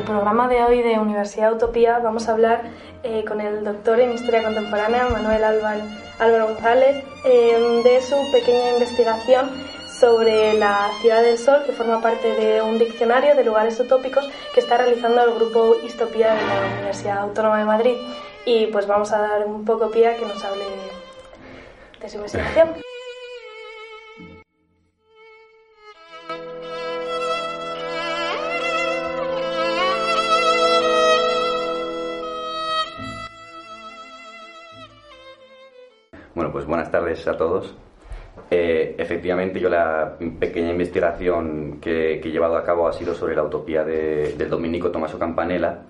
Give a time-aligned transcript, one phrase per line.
[0.04, 2.62] Programa de hoy de Universidad Utopía vamos a hablar
[3.02, 9.50] eh, con el doctor en Historia Contemporánea, Manuel Álvaro, González, eh, de su pequeña investigación
[9.98, 14.60] sobre la Ciudad del Sol, que forma parte de un diccionario de lugares utópicos que
[14.60, 17.96] está realizando el grupo Histopía de la Universidad Autónoma de Madrid.
[18.44, 20.64] Y pues vamos a dar un poco pie a que nos hable
[22.00, 22.93] de su investigación.
[36.74, 37.72] Buenas tardes a todos.
[38.50, 43.36] Eh, efectivamente, yo la pequeña investigación que, que he llevado a cabo ha sido sobre
[43.36, 45.82] la utopía de- del dominico Tommaso Campanella,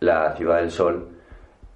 [0.00, 1.06] La ciudad del sol.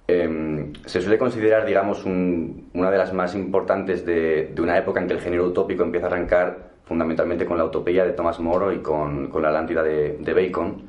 [0.09, 4.99] Eh, se suele considerar, digamos, un- una de las más importantes de, de una época
[4.99, 8.75] en que el género utópico empieza a arrancar fundamentalmente con la utopía de Thomas More
[8.75, 10.81] y con, con la Atlántida de, de Bacon,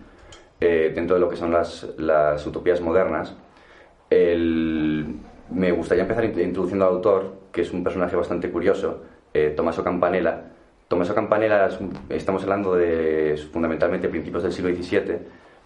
[0.61, 3.37] eh, dentro de lo que son las, las utopías modernas.
[4.11, 5.15] El-
[5.51, 9.03] me gustaría empezar int- introduciendo al autor, que es un personaje bastante curioso,
[9.35, 10.43] eh, Tommaso Campanella.
[10.89, 11.69] Tommaso Campanella,
[12.09, 15.19] estamos hablando de fundamentalmente principios del siglo XVII,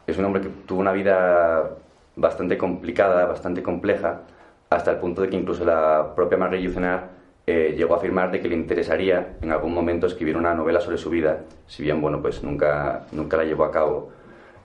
[0.07, 1.71] es un hombre que tuvo una vida
[2.17, 4.21] bastante complicada, bastante compleja,
[4.69, 7.09] hasta el punto de que incluso la propia Marguerite Yourcenar
[7.47, 10.99] eh, llegó a afirmar de que le interesaría en algún momento escribir una novela sobre
[10.99, 14.11] su vida, si bien, bueno, pues nunca, nunca la llevó a cabo.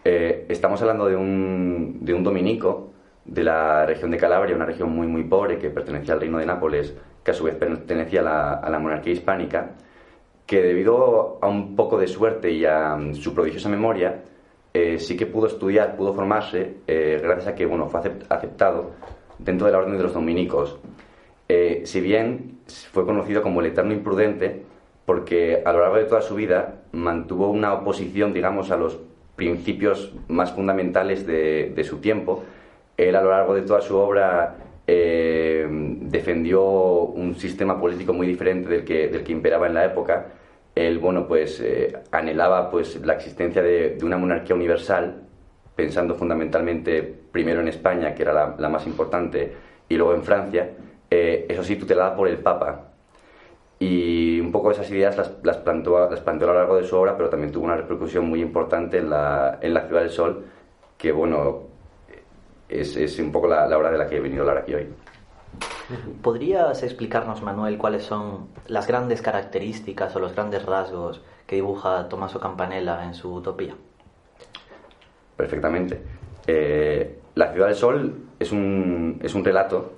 [0.04, 2.92] Eh, estamos hablando de un, de un dominico
[3.26, 6.46] de la región de Calabria, una región muy, muy pobre que pertenecía al reino de
[6.46, 9.72] Nápoles, que a su vez pertenecía a la, monarquía hispánica,
[10.46, 14.24] que debido a un poco de suerte y a mm, su prodigiosa memoria,
[14.74, 18.92] eh, sí que pudo estudiar, pudo formarse, eh, gracias a que bueno, fue acept- aceptado
[19.38, 20.80] dentro de la orden de los dominicos.
[21.48, 22.60] Eh, si bien
[22.92, 24.64] fue conocido como el eterno imprudente,
[25.06, 29.00] porque a lo largo de toda su vida mantuvo una oposición, digamos, a los
[29.36, 32.44] principios más fundamentales de su tiempo.
[33.00, 38.68] Él a lo largo de toda su obra eh, defendió un sistema político muy diferente
[38.68, 40.26] del que, del que imperaba en la época.
[40.76, 45.22] Él, bueno, pues eh, anhelaba pues, la existencia de, de una monarquía universal,
[45.78, 47.02] pensando fundamentalmente
[47.32, 49.54] primero en España, que era la, la más importante,
[49.88, 50.70] y luego en Francia,
[51.10, 52.88] eh, eso sí, tutelada por el Papa.
[53.80, 56.98] Y un poco esas ideas las, las, planteó, las planteó a lo largo de su
[56.98, 60.44] obra, pero también tuvo una repercusión muy importante en la, en la Ciudad del Sol,
[60.98, 61.69] que bueno,
[62.70, 64.74] es, es un poco la, la obra de la que he venido a hablar aquí
[64.76, 64.88] hoy.
[66.22, 72.40] ¿Podrías explicarnos, Manuel, cuáles son las grandes características o los grandes rasgos que dibuja Tommaso
[72.40, 73.76] Campanella en su utopía?
[75.36, 76.00] Perfectamente.
[76.46, 79.94] Eh, la Ciudad del Sol es un, es un relato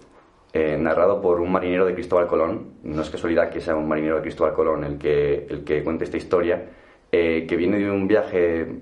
[0.54, 2.76] eh, narrado por un marinero de Cristóbal Colón.
[2.84, 6.06] No es casualidad que sea un marinero de Cristóbal Colón el que, el que cuente
[6.06, 6.70] esta historia,
[7.12, 8.80] eh, que viene de un viaje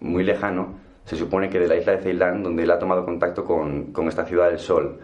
[0.00, 3.44] muy lejano, se supone que de la isla de Ceilán, donde él ha tomado contacto
[3.44, 5.00] con, con esta Ciudad del Sol.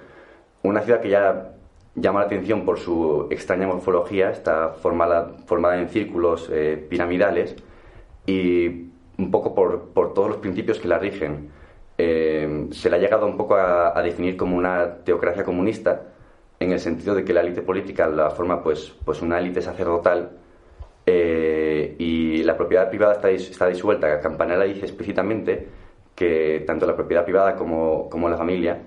[0.63, 1.53] Una ciudad que ya
[1.95, 7.57] llama la atención por su extraña morfología, está formada, formada en círculos eh, piramidales
[8.27, 8.69] y
[9.19, 11.51] un poco por, por todos los principios que la rigen.
[11.97, 16.03] Eh, se le ha llegado un poco a, a, definir como una teocracia comunista,
[16.61, 20.31] en el sentido de que la élite política la forma pues, pues una élite sacerdotal
[21.07, 24.21] eh, y la propiedad privada está, dis, está disuelta.
[24.21, 25.67] Campanella dice explícitamente
[26.19, 28.83] que tanto la propiedad privada como, como la familia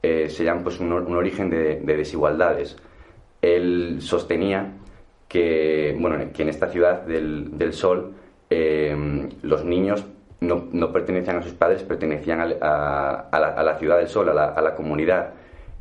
[0.00, 2.76] eh, serían pues, un, origen de, desigualdades.
[3.42, 4.72] Él sostenía
[5.26, 8.14] que, bueno, que en esta ciudad del, del Sol
[8.48, 10.06] eh, los niños
[10.40, 12.46] no, no, pertenecían a sus padres, pertenecían a,
[13.32, 15.30] la, ciudad del Sol, a la, comunidad,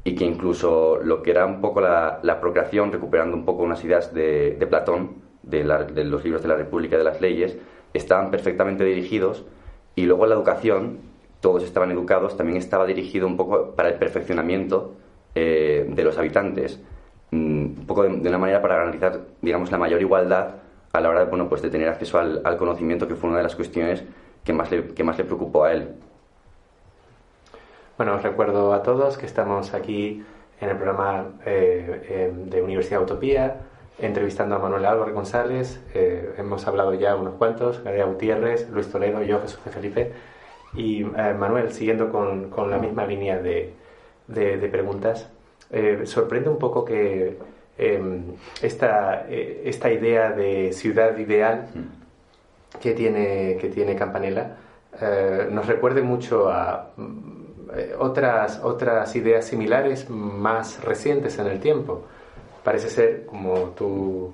[0.04, 4.12] y que incluso lo que era un poco la, procreación, recuperando un poco unas ideas
[4.12, 5.64] de, Platón, de,
[5.94, 7.56] de, los libros de la República de las Leyes,
[7.94, 9.46] estaban perfectamente dirigidos,
[9.96, 11.00] y luego la educación,
[11.40, 14.94] todos estaban educados, también estaba dirigido un poco para el perfeccionamiento
[15.36, 16.80] eh, de los habitantes,
[17.32, 20.56] mm, un poco de, una manera para garantizar, digamos, la mayor igualdad
[20.94, 23.38] a la hora de, bueno, pues de tener acceso al, al conocimiento, que fue una
[23.38, 24.04] de las cuestiones
[24.44, 25.90] que más le, que más le preocupó a él.
[27.98, 30.24] Bueno, os recuerdo a todos que estamos aquí
[30.60, 33.56] en el programa eh, eh, de Universidad Utopía,
[34.00, 35.82] entrevistando a Manuel Álvaro González.
[35.94, 40.12] Eh, hemos hablado ya unos cuantos, Gabriel Gutiérrez, Luis Toledo, yo, Jesús de Felipe.
[40.74, 43.72] Y Manuel, siguiendo con, con, la misma línea de,
[44.28, 45.30] de, preguntas,
[46.04, 47.38] sorprende un poco que
[48.62, 51.68] esta, esta idea de ciudad ideal
[52.82, 54.58] que tiene, que tiene Campanella
[55.02, 56.92] eh, nos recuerde mucho a
[57.76, 62.06] eh, otras, otras ideas similares más recientes en el tiempo.
[62.66, 64.34] Parece ser, como tú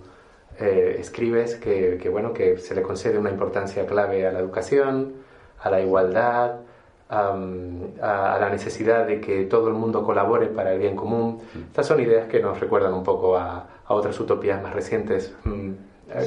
[0.57, 5.13] eh, escribes, que, que, bueno, que se le concede una importancia clave a la educación,
[5.61, 6.61] a la igualdad,
[7.09, 11.41] a, la necesidad de que todo el mundo colabore para el bien común.
[11.67, 15.35] Estas son ideas que nos recuerdan un poco a, a otras utopías más recientes.
[15.43, 15.71] Mm,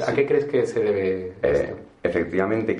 [0.07, 1.75] ¿A, qué crees que se debe esto?
[2.03, 2.77] efectivamente,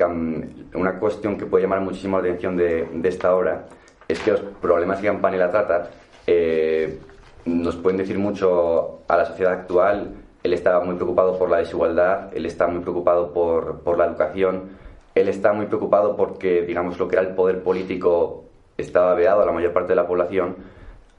[0.76, 3.66] una cuestión que puede llamar muchísimo la atención de, esta obra
[4.08, 5.90] es que los problemas que Campanella trata
[6.28, 7.00] eh,
[7.46, 10.16] nos pueden decir mucho a la sociedad actual.
[10.44, 14.70] Él estaba muy preocupado por la desigualdad, él está muy preocupado por, por la educación,
[15.16, 18.44] él está muy preocupado porque, digamos, lo que era el poder político
[18.78, 20.58] estaba veado a la mayor parte de la población.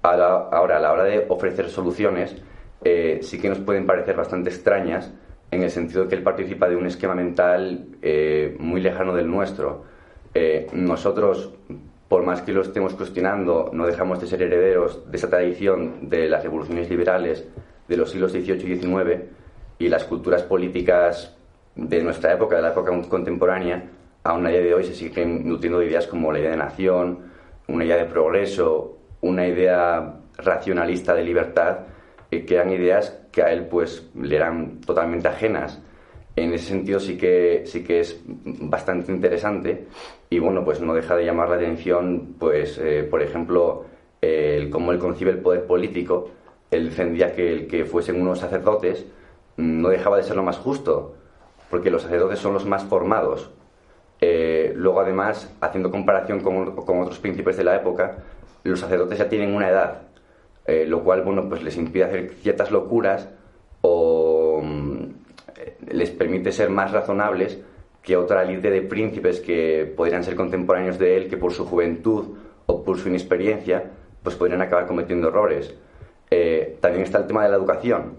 [0.03, 2.37] ahora, a la hora de ofrecer soluciones,
[2.85, 5.13] eh, sí que nos pueden parecer bastante extrañas
[5.51, 9.29] en el sentido de que él participa de un esquema mental eh, muy lejano del
[9.29, 9.85] nuestro.
[10.35, 11.53] Eh, nosotros,
[12.09, 16.29] por más que lo estemos cuestionando, no dejamos de ser herederos de esa tradición de
[16.29, 17.47] las revoluciones liberales
[17.89, 19.25] de los siglos XVIII y XIX
[19.79, 21.37] y las culturas políticas
[21.75, 23.91] de nuestra época, de la época contemporánea,
[24.25, 27.19] aún a día de hoy se siguen nutriendo de ideas como la idea de nación,
[27.69, 31.79] una idea de progreso, una idea racionalista de libertad,
[32.31, 35.83] eh, que eran ideas que a él pues le eran totalmente ajenas.
[36.37, 39.87] En ese sentido sí que, sí que es bastante interesante
[40.29, 43.87] y bueno, pues no deja de llamar la atención, pues eh, por ejemplo,
[44.71, 46.31] cómo él concibe el poder político.
[46.71, 49.07] Él defendía que el que fuesen unos sacerdotes
[49.57, 51.15] no dejaba de ser lo más justo,
[51.71, 53.51] porque los sacerdotes son los más formados.
[54.21, 58.19] Eh, luego, además, haciendo comparación con, con, otros príncipes de la época,
[58.65, 60.07] los sacerdotes ya tienen una edad
[60.67, 63.29] eh, lo cual bueno, pues les impide hacer ciertas locuras
[63.83, 64.16] o
[65.91, 67.59] les permite ser más razonables
[68.03, 72.37] que otra línea de príncipes que podrían ser contemporáneos de él, que por su juventud
[72.67, 73.83] o por su inexperiencia,
[74.23, 75.75] pues podrían acabar cometiendo errores.
[76.31, 78.19] Eh, también está el tema de la educación.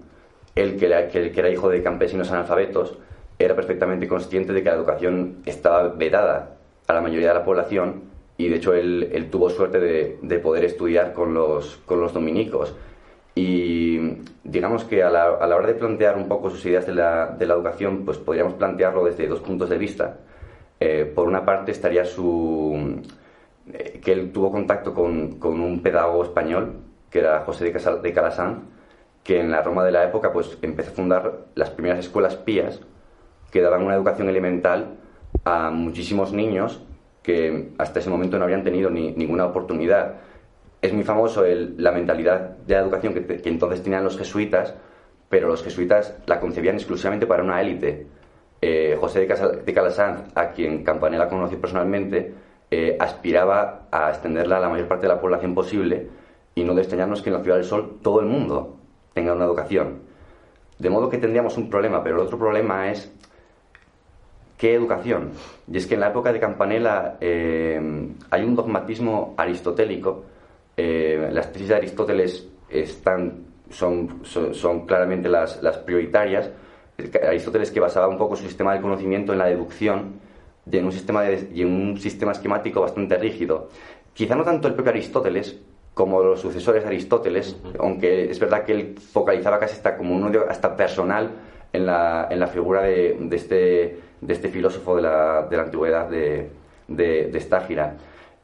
[0.56, 2.98] Él, que era hijo de campesinos analfabetos,
[3.40, 8.04] era perfectamente consciente de que la educación estaba vedada a la mayoría de la población
[8.38, 12.76] y de hecho él, tuvo suerte de, poder estudiar con los dominicos.
[13.38, 14.00] Y
[14.44, 17.28] digamos que a la, a la, hora de plantear un poco sus ideas de la,
[17.28, 20.18] de la educación, pues podríamos plantearlo desde dos puntos de vista.
[20.80, 23.00] Eh, por una parte estaría su...
[23.72, 26.78] Eh, que él tuvo contacto con, con, un pedagogo español,
[27.12, 28.70] que era José de, Casal, de Calasán,
[29.24, 32.82] que en la Roma de la época pues empezó a fundar las primeras escuelas pías
[33.52, 34.96] que daban una educación elemental
[35.46, 36.82] a muchísimos niños
[37.22, 40.16] que hasta ese momento no habían tenido ni, ninguna oportunidad.
[40.81, 44.76] Es muy famoso la mentalidad de la educación que, entonces tenían los jesuitas,
[45.30, 48.07] pero los jesuitas la concebían exclusivamente para una élite.
[48.62, 52.34] Eh, José de, Casal, Calasanz, a quien Campanella conoció personalmente,
[52.69, 56.07] eh, aspiraba a extenderla a la mayor parte de la población posible
[56.54, 58.78] y no de extrañarnos que en la Ciudad del Sol todo el mundo
[59.14, 60.02] tenga una educación.
[60.78, 63.12] De modo que tendríamos un problema, pero el otro problema es
[64.57, 65.34] ¿Qué educación?
[65.72, 67.80] Y es que en la época de Campanella eh,
[68.31, 70.24] hay un dogmatismo aristotélico.
[70.78, 76.50] Eh, las tesis de Aristóteles están, son, son, claramente las, las, prioritarias.
[77.28, 80.19] Aristóteles que basaba un poco su sistema de conocimiento en la deducción
[80.69, 83.69] y en un sistema, de, y en un sistema esquemático bastante rígido.
[84.14, 85.60] Quizá no tanto el propio Aristóteles
[85.94, 90.24] como los sucesores de Aristóteles, aunque es verdad que él focalizaba casi hasta como un
[90.24, 91.31] odio hasta personal
[91.74, 95.64] en la, en la figura de, de este de este filósofo de la, de la
[95.64, 96.50] antigüedad de,
[96.88, 97.96] de, Estágira.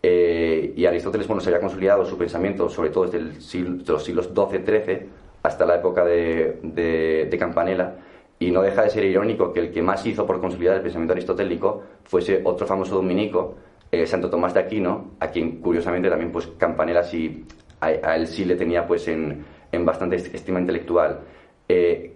[0.06, 5.08] Eh, y Aristóteles bueno, se había consolidado su pensamiento, sobre todo desde los siglos XII-XIII
[5.44, 7.96] hasta la época de, Campanella,
[8.38, 11.14] y no deja de ser irónico que el que más hizo por consolidar el pensamiento
[11.14, 13.56] aristotélico fuese otro famoso dominico,
[13.92, 17.46] eh, Santo Tomás de Aquino, a quien curiosamente también pues Campanella sí,
[17.80, 19.46] a, él sí le tenía pues en,
[19.86, 21.22] bastante estima intelectual.
[21.70, 22.14] Eh,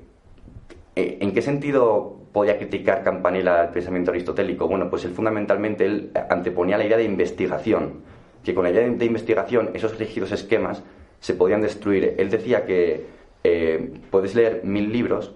[0.95, 4.67] ¿En qué sentido podía criticar Campanella el pensamiento aristotélico?
[4.67, 8.03] Bueno, pues él fundamentalmente él anteponía la idea de investigación,
[8.43, 10.83] que con la idea de investigación esos rígidos esquemas
[11.19, 12.13] se podían destruir.
[12.19, 13.07] Él decía que
[13.43, 15.33] eh, puedes leer mil libros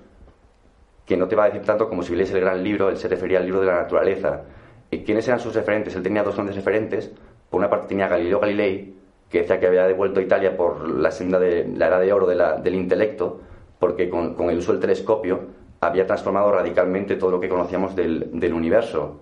[1.08, 3.08] que no te va a decir tanto como si lees el gran libro, él se
[3.08, 4.44] refería al libro de la naturaleza.
[4.92, 5.96] ¿Y quiénes eran sus referentes?
[5.96, 7.12] Él tenía dos grandes referentes.
[7.50, 8.94] Por una parte tenía Galileo Galilei,
[9.28, 12.28] que decía que había devuelto a Italia por la senda de la edad de oro
[12.28, 13.42] del intelecto,
[13.80, 19.20] porque con, el uso del telescopio había transformado radicalmente todo lo que conocíamos del, universo.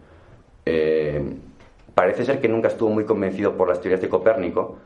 [0.66, 1.22] Eh,
[1.96, 4.78] parece ser que nunca estuvo muy convencido por las teorías de Copérnico,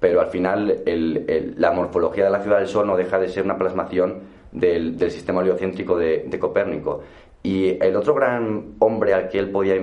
[0.00, 3.58] pero al final la morfología de la ciudad del Sol no deja de ser una
[3.58, 7.02] plasmación del, sistema heliocéntrico de, Copérnico.
[7.42, 9.74] Y el otro gran hombre al que él podía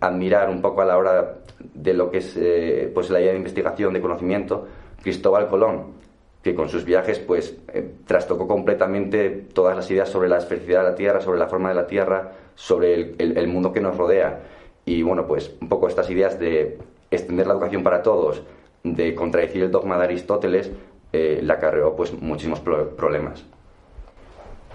[0.00, 1.38] admirar un poco a la hora
[1.74, 4.66] de lo que es eh, pues la idea de investigación, de conocimiento,
[5.02, 5.98] Cristóbal Colón,
[6.42, 10.90] que con sus viajes pues eh, trastocó completamente todas las ideas sobre la esfericidad de
[10.90, 14.40] la Tierra, sobre la forma de la Tierra, sobre el, mundo que nos rodea.
[14.84, 16.78] Y bueno, pues un poco estas ideas de
[17.10, 18.42] extender la educación para todos,
[18.82, 20.70] de contradecir el dogma de Aristóteles,
[21.12, 23.44] eh, le acarreó pues muchísimos problemas.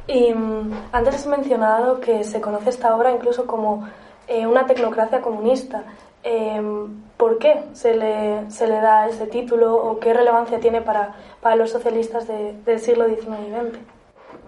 [0.08, 3.88] Y mm, antes has mencionado que se conoce esta obra incluso como
[4.28, 5.84] eh, una tecnocracia comunista.
[6.24, 11.16] Em, ¿Por qué se le, se le, da ese título o qué relevancia tiene para,
[11.44, 13.80] para los socialistas del siglo XIX y XX?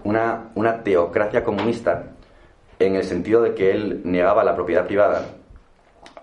[0.03, 2.03] Una, una teocracia comunista
[2.79, 5.25] en el sentido de que él negaba la propiedad privada,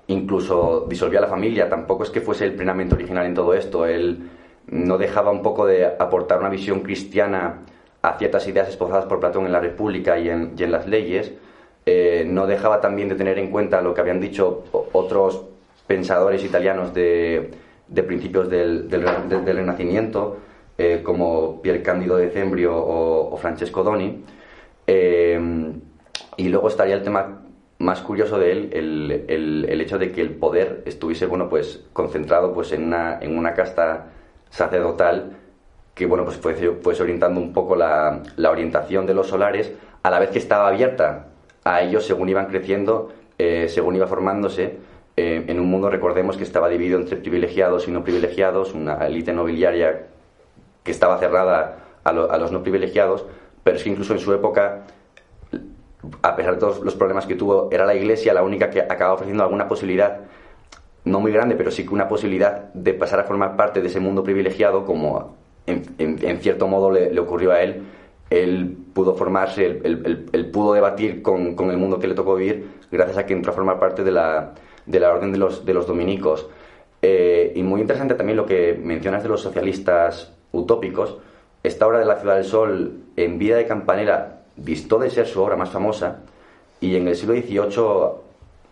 [0.09, 4.29] incluso disolvía la familia, tampoco es que fuese el plenamente original en todo esto, él
[4.67, 7.61] no dejaba un poco de aportar una visión cristiana
[8.03, 11.33] a ciertas ideas esposadas por Platón en la República y en, y en las leyes,
[11.85, 15.45] eh, no dejaba también de tener en cuenta lo que habían dicho otros
[15.87, 17.51] pensadores italianos de,
[18.07, 20.39] principios del, Renacimiento,
[20.79, 24.25] eh, como Pier Candido de Cembrio o, Francesco Doni.
[24.87, 25.41] Eh,
[26.37, 27.43] y luego estaría el tema
[27.79, 28.71] más curioso de él,
[29.29, 33.55] el, hecho de que el poder estuviese bueno, pues, concentrado pues, en, una, en una
[33.55, 34.07] casta
[34.51, 35.37] sacerdotal
[35.95, 36.55] que bueno, pues fue,
[37.01, 41.27] orientando un poco la, la orientación de los solares, a la vez que estaba abierta
[41.65, 44.79] a ellos según iban creciendo, eh, según iba formándose,
[45.17, 49.33] eh, en un mundo, recordemos, que estaba dividido entre privilegiados y no privilegiados, una élite
[49.33, 50.07] nobiliaria
[50.83, 53.25] que estaba cerrada a, a, los no privilegiados,
[53.63, 54.85] pero es que incluso en su época,
[56.23, 59.15] a pesar de todos los problemas que tuvo, era la Iglesia la única que acababa
[59.15, 60.21] ofreciendo alguna posibilidad,
[61.05, 64.01] no muy grande, pero sí que una posibilidad de pasar a formar parte de ese
[64.01, 65.37] mundo privilegiado, como
[65.67, 67.83] en, en, cierto modo le, le ocurrió a él
[68.33, 73.27] él pudo formarse, él, pudo debatir con, el mundo que le tocó vivir gracias a
[73.27, 74.55] que entró a formar parte de la,
[74.87, 76.49] de la orden de los, de los dominicos.
[77.01, 81.17] Eh, y muy interesante también lo que mencionas de los socialistas utópicos.
[81.63, 85.41] Esta obra de la Ciudad del Sol, en vida de Campanera, visto de ser su
[85.43, 86.21] obra más famosa
[86.81, 88.23] y en el siglo XVIII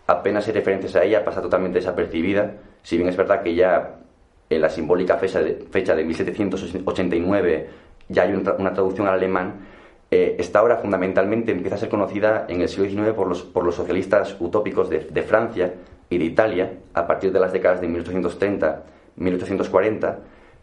[0.07, 3.97] apenas hay referencias a ella, pasa totalmente desapercibida, si bien es verdad que ya
[4.49, 7.69] en la simbólica fecha de, fecha de 1789
[8.09, 9.61] ya hay una traducción al alemán,
[10.11, 13.65] eh, esta obra fundamentalmente empieza a ser conocida en el siglo XIX por los, por
[13.65, 15.73] los socialistas utópicos de, Francia
[16.09, 18.83] y de Italia, a partir de las décadas de 1830,
[19.17, 20.19] 1840,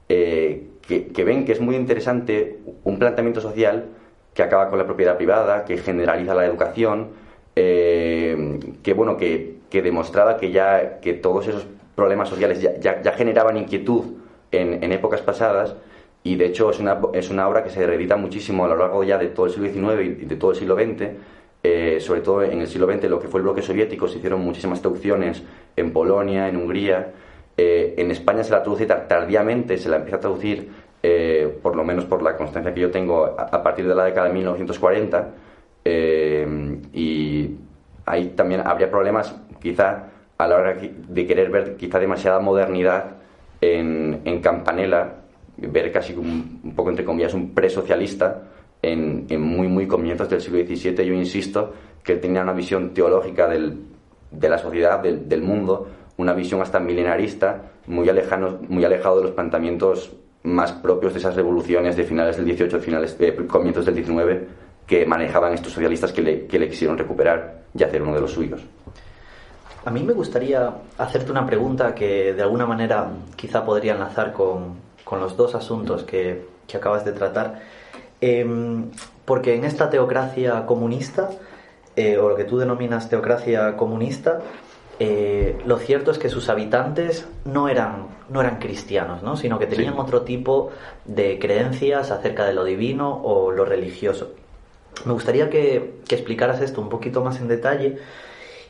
[0.09, 3.85] eh, que, ven que es muy interesante un planteamiento social
[4.33, 7.09] que acaba con la propiedad privada, que generaliza la educación,
[7.55, 14.05] eh, que bueno, que, demostraba que ya que todos esos problemas sociales ya, generaban inquietud
[14.51, 15.75] en, en épocas pasadas
[16.23, 19.03] y de hecho es una, es una obra que se reedita muchísimo a lo largo
[19.03, 21.09] ya de todo el siglo XIX y de todo el siglo XX.
[21.63, 24.41] Eh, sobre todo en el siglo XX, lo que fue el bloque soviético, se hicieron
[24.41, 25.43] muchísimas traducciones
[25.75, 27.13] en Polonia, en Hungría.
[27.57, 30.71] Eh, en España se la traduce tardíamente, se la empieza a traducir,
[31.01, 34.27] eh, por lo menos por la constancia que yo tengo, a, partir de la década
[34.27, 35.33] de 1940.
[36.93, 37.55] y
[38.05, 43.17] ahí también habría problemas, quizá, a la hora de querer ver quizá demasiada modernidad
[43.59, 45.15] en, en Campanella,
[45.57, 48.43] ver casi un, un poco entre comillas un presocialista
[48.81, 51.73] en, en muy muy comienzos del siglo XVII yo insisto
[52.03, 53.79] que tenía una visión teológica del,
[54.31, 55.87] de la sociedad del, del, mundo
[56.17, 58.09] una visión hasta milenarista muy
[58.67, 60.11] muy alejado de los planteamientos
[60.43, 64.47] más propios de esas revoluciones de finales del XVIII finales de comienzos del XIX
[64.85, 68.61] que manejaban estos socialistas que le, quisieron recuperar y hacer uno de los suyos
[69.85, 74.75] a mí me gustaría hacerte una pregunta que de alguna manera quizá podría enlazar con,
[75.11, 77.61] los dos asuntos que, que acabas de tratar.
[78.19, 78.89] Em,
[79.23, 81.29] porque en esta teocracia comunista,
[81.95, 84.41] eh, o lo que tú denominas teocracia comunista,
[84.99, 89.37] eh, lo cierto es que sus habitantes no eran, no eran cristianos, ¿no?
[89.37, 90.71] sino que tenían otro tipo
[91.05, 94.31] de creencias acerca de lo divino o lo religioso.
[95.05, 97.99] Me gustaría que, que explicaras esto un poquito más en detalle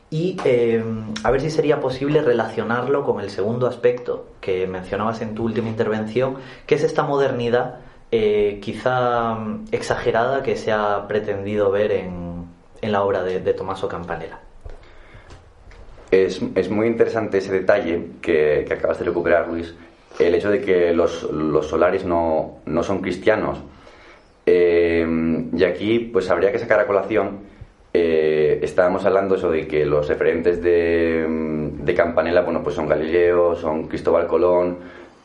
[0.10, 0.84] y eh,
[1.24, 5.70] a ver si sería posible relacionarlo con el segundo aspecto que mencionabas en tu última
[5.70, 7.80] intervención, que es esta modernidad
[8.12, 9.38] eh, quizá
[9.72, 12.46] exagerada que se ha pretendido ver en,
[12.82, 14.40] en la obra de, de Tommaso Campanella.
[16.12, 19.76] Es, es, muy interesante ese detalle que, que, acabas de recuperar, Luis,
[20.20, 23.60] el hecho de que los, los solares no, no, son cristianos.
[24.46, 25.06] Eh,
[25.54, 27.48] y aquí pues habría que sacar a colación
[28.00, 33.56] eh, estábamos hablando eso de que los referentes de, de, Campanella, bueno, pues son Galileo,
[33.56, 34.78] son Cristóbal Colón,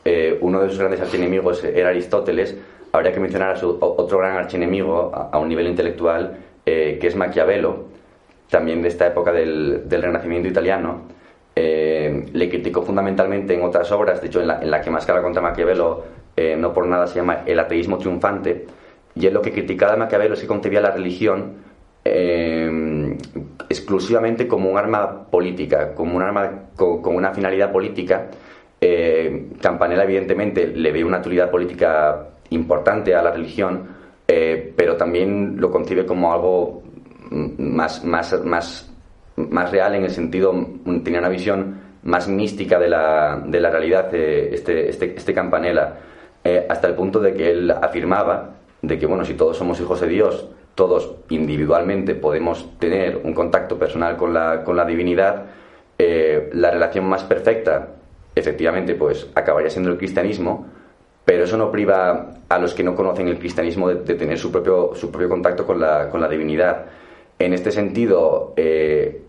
[0.03, 2.57] eh, uno de sus grandes archienemigos era Aristóteles,
[2.91, 7.15] habría que mencionar a su otro gran archienemigo a, un nivel intelectual, eh, que es
[7.15, 7.85] Maquiavelo,
[8.53, 11.01] también de esta época del, del Renacimiento italiano.
[11.55, 15.05] Eh, le criticó fundamentalmente en otras obras, de hecho en la, en la que más
[15.07, 16.03] cara contra Maquiavelo,
[16.37, 18.67] eh, no por nada se llama El ateísmo triunfante,
[19.15, 21.53] y él lo que criticaba de Maquiavelo es que concebía la religión
[22.05, 23.17] eh,
[23.69, 28.27] exclusivamente como un arma política, como un arma con, con una finalidad política.
[28.81, 33.87] Eh, Campanella, evidentemente, le ve una utilidad política importante a la religión,
[34.27, 36.82] eh, pero también lo concibe como algo
[37.57, 38.91] más, más, más,
[39.35, 40.53] más real en el sentido,
[41.03, 45.95] tenía una visión más mística de la, de la realidad, este, este, este Campanella,
[46.43, 50.01] eh, hasta el punto de que él afirmaba de que, bueno, si todos somos hijos
[50.01, 55.45] de Dios, todos individualmente podemos tener un contacto personal con la, con la divinidad,
[55.97, 57.87] eh, la relación más perfecta,
[58.35, 60.67] efectivamente, pues acabaría siendo el cristianismo,
[61.23, 64.51] pero eso no priva a los que no conocen el cristianismo de, de tener su
[64.51, 66.85] propio, su propio contacto con la, con la divinidad.
[67.43, 69.21] En este sentido, eh,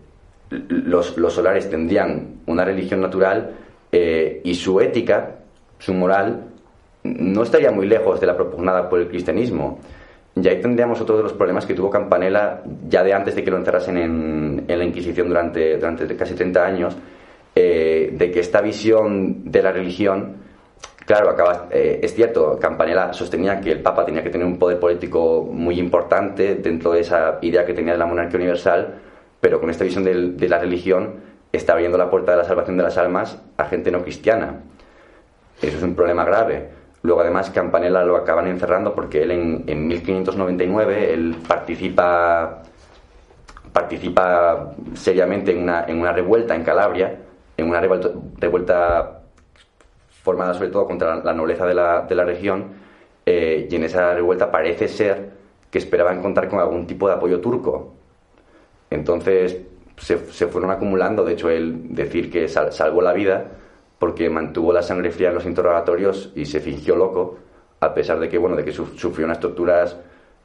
[0.49, 3.51] los, los, solares tendrían una religión natural
[3.91, 5.35] eh, y su ética,
[5.79, 6.45] su moral,
[7.03, 9.79] no estaría muy lejos de la propugnada por el cristianismo.
[10.33, 13.51] Y ahí tendríamos otro de los problemas que tuvo Campanella ya de antes de que
[13.51, 16.97] lo encerrasen en, la Inquisición durante, durante casi 30 años,
[17.53, 20.37] eh, de que esta visión de la religión,
[21.05, 24.79] claro, acaba, eh, es cierto, Campanella sostenía que el Papa tenía que tener un poder
[24.79, 28.95] político muy importante dentro de esa idea que tenía de la monarquía universal,
[29.39, 31.15] pero con esta visión de, la religión
[31.51, 34.61] está abriendo la puerta de la salvación de las almas a gente no cristiana.
[35.61, 36.69] Eso es un problema grave.
[37.03, 42.63] Luego, además, Campanella lo acaban encerrando porque él en, en 1599 él participa,
[43.71, 47.19] participa seriamente en una, en una revuelta en Calabria,
[47.55, 49.21] en una revuelta
[50.25, 52.65] formada sobre todo contra la nobleza de la, de la región,
[53.25, 55.29] eh, y en esa revuelta parece ser
[55.69, 57.93] que esperaban contar con algún tipo de apoyo turco.
[58.89, 59.61] Entonces
[59.97, 63.45] se, se fueron acumulando, de hecho, él decir que sal, salvó la vida
[63.99, 67.37] porque mantuvo la sangre fría en los interrogatorios y se fingió loco,
[67.79, 69.95] a pesar de que, bueno, de que sufrió unas torturas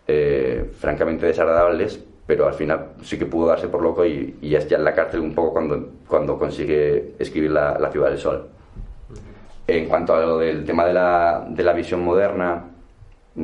[0.06, 4.60] eh, francamente desagradables, pero al final sí que pudo darse por loco y, y ya
[4.60, 8.48] en la cárcel un poco cuando, cuando consigue escribir la, la, Ciudad del Sol.
[9.78, 12.64] En cuanto a lo del tema de la, de la visión moderna,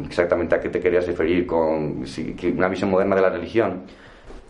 [0.04, 2.04] exactamente a qué te querías referir con
[2.56, 3.82] una visión moderna de la religión.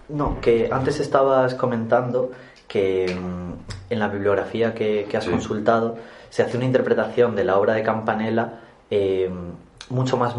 [0.08, 2.30] No, que antes estabas comentando
[2.68, 5.30] que mm, en la bibliografía que, que has sí.
[5.30, 5.96] consultado
[6.30, 8.60] se hace una interpretación de la obra de Campanella
[8.90, 9.30] eh,
[9.90, 10.34] mucho más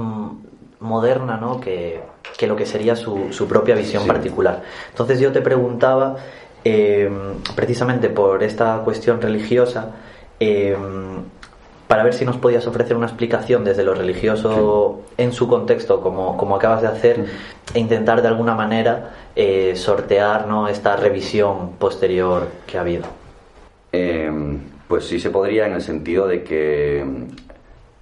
[0.80, 1.60] moderna ¿no?
[1.60, 2.02] que,
[2.38, 4.08] que, lo que sería su, su propia visión sí.
[4.08, 4.63] particular.
[4.89, 6.15] Entonces yo te preguntaba,
[6.63, 7.10] eh,
[7.56, 9.91] precisamente por esta cuestión religiosa,
[10.39, 10.76] eh,
[11.88, 15.23] para ver si nos podías ofrecer una explicación desde lo religioso sí.
[15.23, 17.26] en su contexto, como, como acabas de hacer,
[17.73, 20.67] e intentar de alguna manera eh, sortear ¿no?
[20.67, 23.06] esta revisión posterior que ha habido.
[23.93, 24.30] Eh,
[24.88, 27.06] pues sí se podría en el sentido de que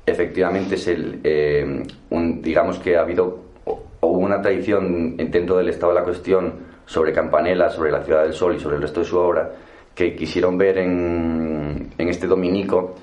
[0.06, 5.70] efectivamente es el, eh, un, digamos que ha habido o hubo una tradición dentro del
[5.70, 6.54] estado de la cuestión
[6.86, 9.52] sobre Campanella, sobre la Ciudad del Sol y sobre el resto de su obra
[9.96, 12.96] que quisieron ver en, en este dominico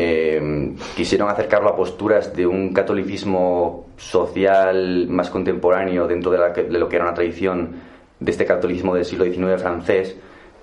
[0.00, 6.78] eh, quisieron acercarlo a posturas de un catolicismo social más contemporáneo dentro de, la, de,
[6.78, 7.72] lo que era una tradición
[8.20, 10.16] de este catolicismo del siglo XIX francés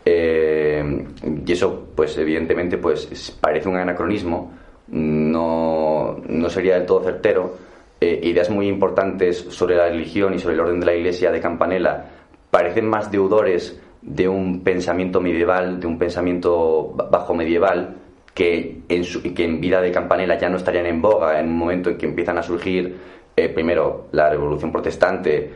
[0.06, 1.06] eh,
[1.46, 4.54] y eso pues evidentemente pues parece un anacronismo
[4.88, 7.58] no, no sería del todo certero.
[8.00, 11.40] Eh, ideas muy importantes sobre la religión y sobre el orden de la iglesia de
[11.40, 12.06] Campanella
[12.52, 17.96] parecen más deudores de un pensamiento medieval, de un pensamiento bajo medieval,
[18.34, 21.58] que en, su, que en vida de Campanella ya no estarían en boga en un
[21.58, 22.98] momento en que empiezan a surgir
[23.36, 25.52] eh, primero la revolución protestante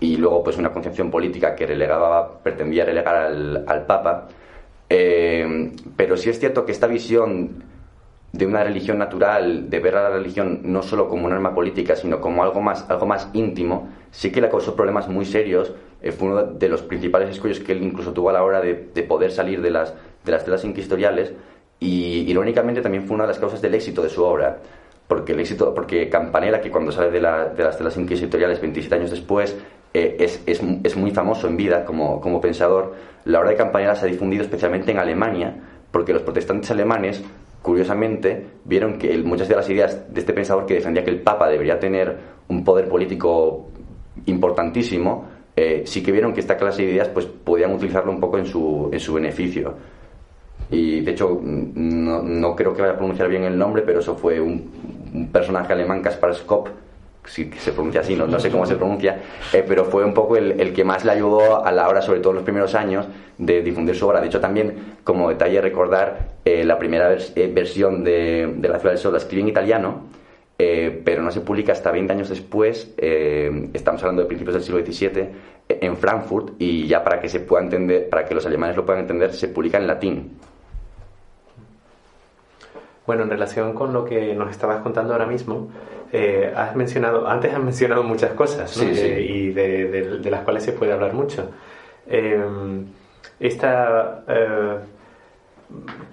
[0.00, 4.28] y luego pues una concepción política que relegaba, pretendía relegar al, al Papa.
[4.88, 7.64] Eh, pero sí es cierto que esta visión
[8.32, 11.96] de una religión natural, de ver a la religión no solo como un arma política,
[11.96, 15.72] sino como algo más, algo más íntimo, sí que le causó problemas muy serios.
[16.02, 18.88] Eh, fue uno de los principales escollos que él incluso tuvo a la hora de,
[18.94, 21.32] de poder salir de las, de las telas inquisitoriales
[21.78, 24.58] y irónicamente también fue una de las causas del éxito de su obra.
[25.06, 28.94] Porque el éxito, porque Campanella, que cuando sale de, la, de las telas inquisitoriales 27
[28.94, 29.56] años después,
[29.92, 33.96] eh, es, es, es, muy famoso en vida como, como pensador, la obra de Campanella
[33.96, 35.56] se ha difundido especialmente en Alemania,
[35.90, 37.24] porque los protestantes alemanes
[37.62, 41.48] curiosamente, vieron que muchas de las ideas de este pensador que defendía que el Papa
[41.48, 42.16] debería tener
[42.48, 43.68] un poder político
[44.26, 45.28] importantísimo,
[45.62, 48.46] eh, sí que vieron que esta clase de ideas pues podían utilizarlo un poco en
[48.46, 49.74] su, en su beneficio.
[50.70, 54.16] Y de hecho, no, no creo que vaya a pronunciar bien el nombre, pero eso
[54.16, 56.68] fue un, personaje alemán, Kaspar Skop,
[57.26, 59.20] si se pronuncia así, no, no sé cómo se pronuncia,
[59.52, 62.20] eh, pero fue un poco el, el, que más le ayudó a la hora, sobre
[62.20, 64.22] todo en los primeros años, de difundir su obra.
[64.22, 68.94] De hecho, también, como detalle, recordar eh, la primera vers versión de, de, La Ciudad
[68.94, 70.04] del Sol, la en italiano,
[70.62, 74.84] eh, pero no se publica hasta 20 años después, estamos hablando de principios del siglo
[74.84, 75.28] XVII,
[75.68, 79.00] en Frankfurt, y ya para que se pueda entender, para que los alemanes lo puedan
[79.00, 80.38] entender, se publica en latín.
[83.06, 85.70] Bueno, en relación con lo que nos estabas contando ahora mismo,
[86.12, 88.82] eh, has mencionado, antes has mencionado muchas cosas ¿no?
[88.82, 89.00] sí, sí.
[89.00, 91.48] Eh, y de, de, de, las cuales se puede hablar mucho.
[92.06, 92.38] Eh,
[93.38, 94.24] esta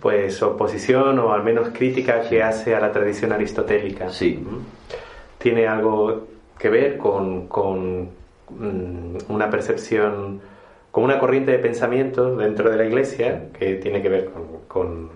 [0.01, 4.45] pues oposición o al menos crítica que hace a la tradición aristotélica sí.
[5.37, 8.09] tiene algo que ver con, con
[8.49, 10.41] mm, una percepción,
[10.91, 15.09] con una corriente de pensamiento dentro de la Iglesia que tiene que ver con, con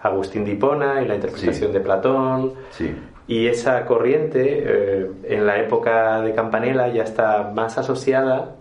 [0.00, 1.72] Agustín de Hipona y la interpretación sí.
[1.72, 2.52] de Platón.
[2.70, 2.94] Sí.
[3.26, 8.56] Y esa corriente eh, en la época de Campanella ya está más asociada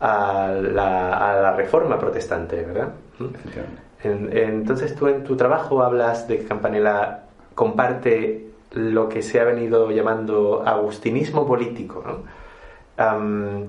[0.00, 2.88] a la, a la reforma protestante, ¿verdad?
[3.20, 3.34] En,
[4.02, 9.90] entonces tú en tu trabajo hablas de que Campanella comparte lo que se ha venido
[9.90, 12.02] llamando agustinismo político.
[12.06, 12.22] ¿no?
[13.04, 13.66] Um,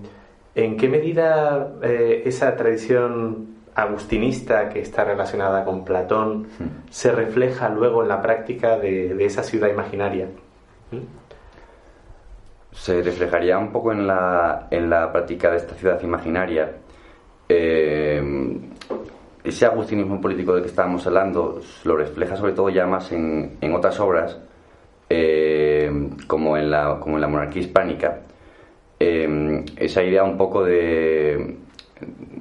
[0.56, 6.90] ¿En qué medida eh, esa tradición agustinista que está relacionada con Platón Hmm.
[6.90, 10.28] se refleja luego en la práctica de, de esa ciudad imaginaria.
[12.72, 16.72] Se reflejaría un poco en la, en la práctica de esta ciudad imaginaria.
[17.50, 18.22] Eh,
[19.44, 23.74] ese agustinismo político del que estábamos hablando lo refleja sobre todo ya más en, en
[23.74, 24.40] otras obras,
[25.10, 25.92] eh,
[26.28, 28.22] como, en la, como en la monarquía hispánica.
[29.00, 31.58] Eh, esa idea un poco de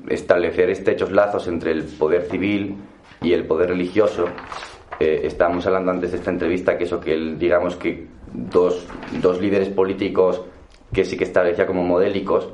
[0.08, 2.76] establecer estrechos lazos entre el poder civil
[3.20, 4.26] y el poder religioso.
[5.00, 8.86] Eh, estábamos hablando antes de esta entrevista que eso, que digamos que dos,
[9.20, 10.42] dos líderes políticos
[10.92, 12.48] que sí que establecía como modélicos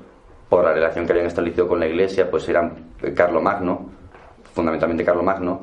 [0.48, 3.97] por la relación que habían establecido con la Iglesia, pues eran Carlo Magno,
[4.52, 5.60] fundamentalmente Carlo Magno,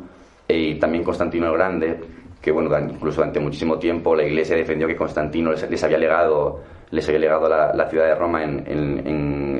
[0.47, 1.99] y también Constantino el Grande,
[2.41, 7.07] que bueno, incluso durante muchísimo tiempo la Iglesia defendió que Constantino les, había legado les
[7.07, 8.63] había legado la, ciudad de Roma en,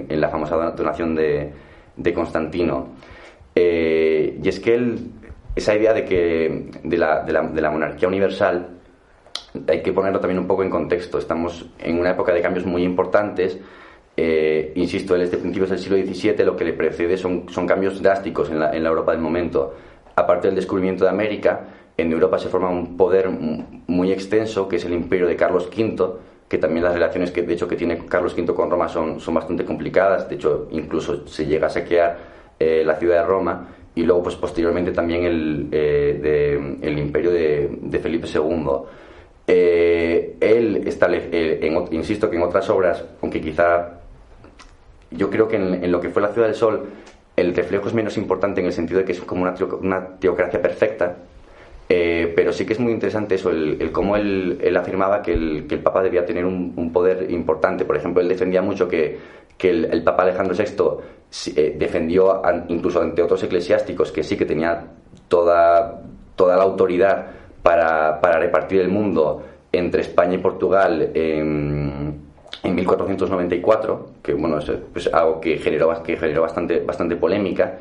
[0.07, 2.89] en, la famosa donación de, Constantino.
[3.55, 4.95] Eh, y es que
[5.55, 8.69] esa idea de que de, la, de la, monarquía universal
[9.67, 11.17] hay que ponerlo también un poco en contexto.
[11.17, 13.57] Estamos en una época de cambios muy importantes.
[14.17, 17.67] Eh, insisto, él es de principios del siglo XVII, lo que le precede son, son
[17.67, 19.73] cambios drásticos en la, en la Europa del momento.
[20.15, 24.85] Aparte del descubrimiento de América, en Europa se forma un poder muy extenso, que es
[24.85, 26.13] el imperio de Carlos V,
[26.47, 29.33] que también las relaciones que de hecho que tiene Carlos V con Roma son, son
[29.33, 32.17] bastante complicadas, de hecho incluso se llega a saquear
[32.59, 37.31] eh, la ciudad de Roma y luego pues posteriormente también el, eh, de, el imperio
[37.31, 38.67] de, de Felipe II.
[39.47, 44.01] Eh, él establece, en, insisto que en otras obras, aunque quizá
[45.17, 46.85] yo creo que en, lo que fue la Ciudad del Sol
[47.35, 51.17] el reflejo es menos importante en el sentido de que es como una, teocracia perfecta,
[51.89, 56.01] eh, pero sí que es muy interesante eso, el, cómo él, afirmaba que el, Papa
[56.01, 57.83] debía tener un, poder importante.
[57.83, 59.19] Por ejemplo, él defendía mucho que,
[59.59, 64.85] el, Papa Alejandro VI eh, defendió an, incluso ante otros eclesiásticos que sí que tenía
[65.27, 66.01] toda,
[66.35, 67.27] toda la autoridad
[67.61, 72.24] para, para repartir el mundo entre España y Portugal en,
[72.63, 77.79] en 1494, que bueno, es algo que generó, que generó bastante, bastante polémica.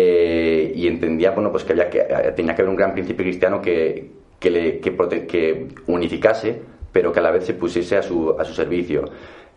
[0.00, 2.00] Eh, y entendía bueno pues que había que
[2.36, 7.32] tenía que haber un gran principio cristiano que que, que, unificase pero que a la
[7.32, 9.06] vez se pusiese a su, a su servicio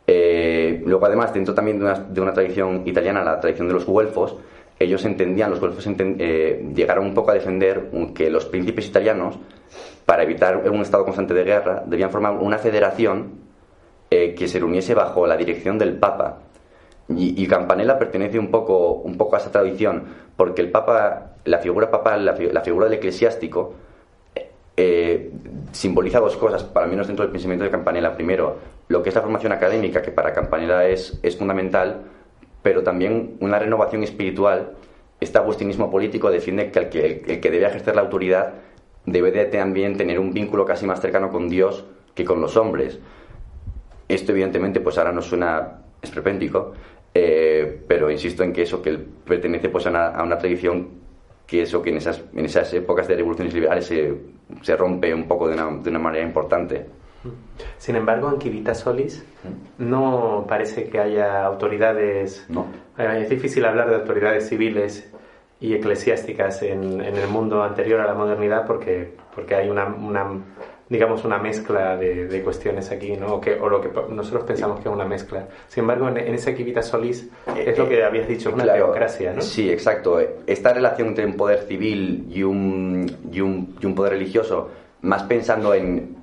[0.07, 3.85] eh, luego además dentro también de una, de una, tradición italiana la tradición de los
[3.85, 4.35] güelfos
[4.81, 9.37] ellos entendían, los golfos eh, llegaron un poco a defender que los príncipes italianos,
[10.05, 13.50] para evitar un estado constante de guerra, debían formar una federación
[14.13, 16.39] eh, que se reuniese bajo la dirección del Papa.
[17.07, 20.03] Y, Campanella pertenece un poco, un poco a esa tradición,
[20.35, 23.73] porque el Papa, la figura papal, la, figura del eclesiástico,
[24.75, 25.31] eh,
[25.71, 28.13] simboliza dos cosas, para menos dentro del pensamiento de Campanella.
[28.13, 28.57] Primero,
[28.89, 32.01] lo que es la formación académica, que para Campanella es, es fundamental,
[32.61, 34.73] pero también una renovación espiritual.
[35.21, 38.55] Este agustinismo político defiende que el, que que debe ejercer la autoridad
[39.05, 42.99] debe de también tener un vínculo casi más cercano con Dios que con los hombres.
[44.13, 46.73] Esto evidentemente pues ahora nos suena esperpéntico,
[47.13, 50.89] eh, pero insisto en que eso, que él pertenece pues a una, tradición
[51.47, 54.13] que eso que en esas, en esas épocas de revoluciones liberales se,
[54.61, 56.85] se rompe un poco de una, de una manera importante.
[57.77, 59.23] Sin embargo, en Kivita Solis
[59.77, 62.45] no parece que haya autoridades.
[62.49, 62.65] No.
[62.97, 65.09] Eh, es difícil hablar de autoridades civiles
[65.59, 70.41] y eclesiásticas en, en el mundo anterior a la modernidad porque, porque hay una, una
[70.91, 73.35] digamos, una mezcla de, de, cuestiones aquí, ¿no?
[73.35, 75.47] O, que, o lo que nosotros pensamos que es una mezcla.
[75.69, 79.41] Sin embargo, en, en ese Kivita Solis es lo que habías dicho, una teocracia, ¿no?
[79.41, 80.19] Sí, exacto.
[80.45, 84.69] Esta relación entre un poder civil y un, y un, y un poder religioso,
[85.03, 86.13] más pensando en,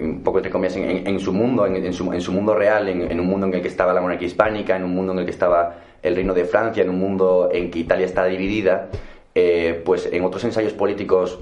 [0.00, 3.26] un poco entre comillas, en, su mundo, en, su, en, su, mundo real, en, un
[3.26, 5.78] mundo en el que estaba la monarquía hispánica, en un mundo en el que estaba
[6.00, 8.88] el reino de Francia, en un mundo en que Italia está dividida,
[9.34, 11.40] eh, pues en otros ensayos políticos,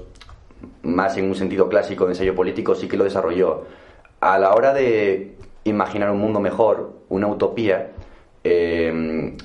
[0.83, 3.65] más en un sentido clásico de ensayo político, sí que lo desarrolló.
[4.19, 7.91] A la hora de imaginar un mundo mejor, una utopía,
[8.43, 9.35] eh,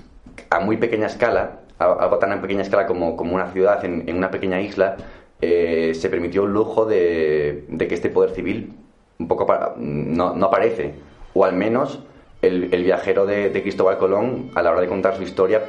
[0.51, 4.31] a muy pequeña escala, algo tan a pequeña escala como, como una ciudad en, una
[4.31, 4.97] pequeña isla,
[5.41, 8.73] eh, se permitió el lujo de, de, que este poder civil
[9.19, 9.47] un poco
[9.77, 10.95] no, no aparece,
[11.35, 12.01] o al menos
[12.43, 15.63] el, el viajero de, de, Cristóbal Colón, a la hora de contar su historia,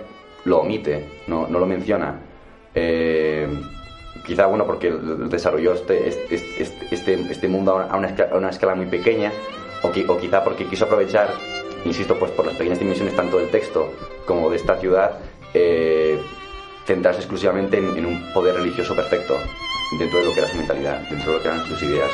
[0.46, 2.20] lo omite, no, no lo menciona.
[2.76, 3.48] Eh,
[4.26, 8.76] quizá, bueno, porque desarrolló este, este, este, este, este mundo a una, a una, escala,
[8.76, 9.32] muy pequeña,
[9.82, 11.30] o, quizá porque quiso aprovechar,
[11.86, 13.91] insisto, pues por las pequeñas dimensiones tanto del texto
[14.26, 15.19] como de esta ciudad,
[15.54, 16.19] eh,
[16.86, 19.36] centrarse exclusivamente en, en un poder religioso perfecto
[19.98, 22.12] dentro de lo que era su mentalidad, dentro de lo que eran sus ideas.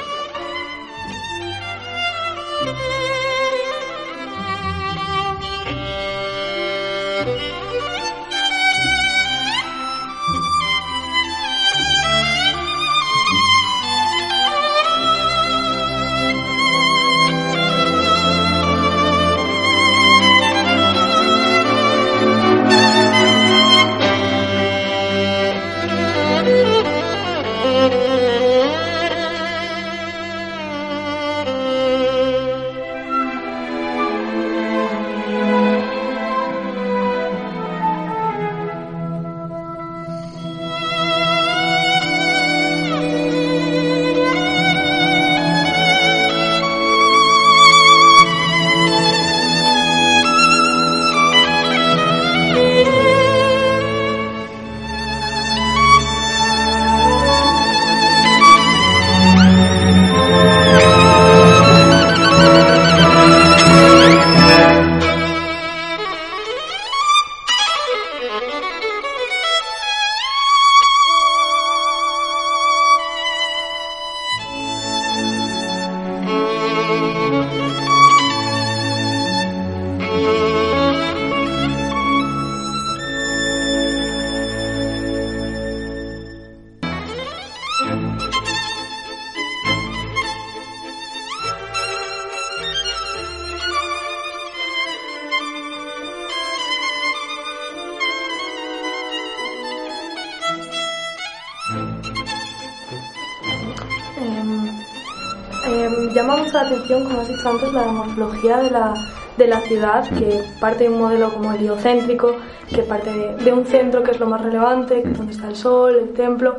[107.45, 108.93] Antes, la morfología de la,
[109.37, 112.35] de la ciudad, que parte de un modelo como heliocéntrico,
[112.73, 116.13] que parte de, un centro que es lo más relevante, donde está el sol, el
[116.13, 116.57] templo,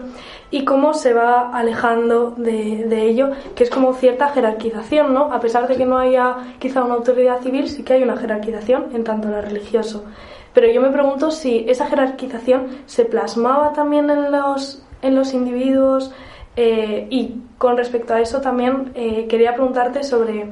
[0.50, 5.32] y cómo se va alejando de, de, ello, que es como cierta jerarquización, ¿no?
[5.32, 8.86] A pesar de que no haya quizá una autoridad civil, sí que hay una jerarquización
[8.94, 10.04] en tanto la religioso.
[10.54, 16.12] Pero yo me pregunto si esa jerarquización se plasmaba también en los, en los individuos
[16.56, 20.46] eh, y con respecto a eso también eh, quería preguntarte sobre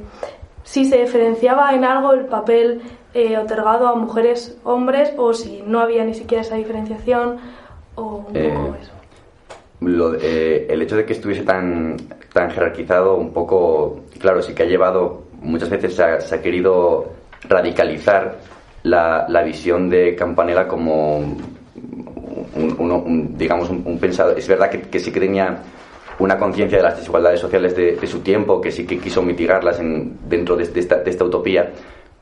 [0.62, 2.82] si se diferenciaba en algo el papel
[3.14, 7.38] eh, otorgado a mujeres hombres o si no había ni siquiera esa diferenciación
[7.94, 8.92] o un poco eso.
[9.80, 11.96] el hecho de que estuviese tan,
[12.34, 17.12] tan jerarquizado un poco, claro, sí que ha llevado, muchas veces se ha, querido
[17.48, 18.36] radicalizar
[18.82, 21.18] la, la, visión de Campanella como
[22.56, 24.38] un, digamos, un, pensador.
[24.38, 25.62] Es verdad que, que, sí que tenía
[26.18, 30.18] una conciencia de las desigualdades sociales de, su tiempo, que sí que quiso mitigarlas en,
[30.28, 31.72] dentro de, esta, utopía,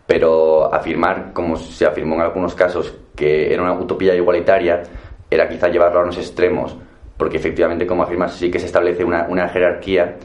[0.07, 4.83] pero afirmar, como se afirmó en algunos casos, que era una utopía igualitaria,
[5.31, 6.77] era quizá llevarlo a unos extremos,
[7.17, 10.17] porque efectivamente, como afirmas, sí que se establece una, jerarquía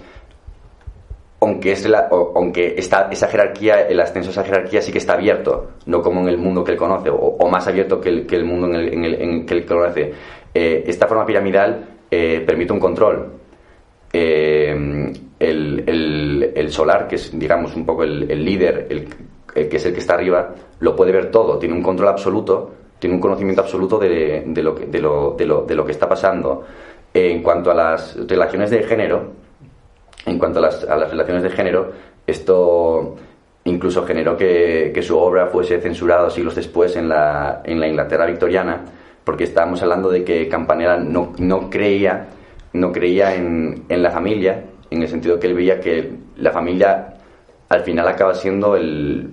[1.40, 1.88] aunque, es
[2.34, 6.22] aunque está, esa jerarquía, el ascenso a esa jerarquía sí que está abierto, no como
[6.22, 9.54] en el mundo que él conoce, o, más abierto que el, mundo en el, que
[9.54, 10.14] él conoce.
[10.52, 13.37] Eh, esta forma piramidal eh, permite un control.
[14.20, 19.94] Eh, el, el, solar, que es, digamos, un poco el, líder, el, que es el
[19.94, 24.00] que está arriba, lo puede ver todo, tiene un control absoluto, tiene un conocimiento absoluto
[24.00, 26.66] de, de, lo, que, de, lo, de, lo, lo que está pasando.
[27.14, 29.34] en cuanto a las relaciones de género,
[30.26, 31.92] en cuanto a las, relaciones de género,
[32.26, 33.16] esto
[33.66, 38.84] incluso generó que, su obra fuese censurada siglos después en la, en la Inglaterra victoriana,
[39.24, 42.30] porque estábamos hablando de que Campanella no, no creía,
[42.80, 47.14] no creía en, en, la familia, en el sentido que él veía que la familia
[47.70, 49.30] al final acaba siendo el,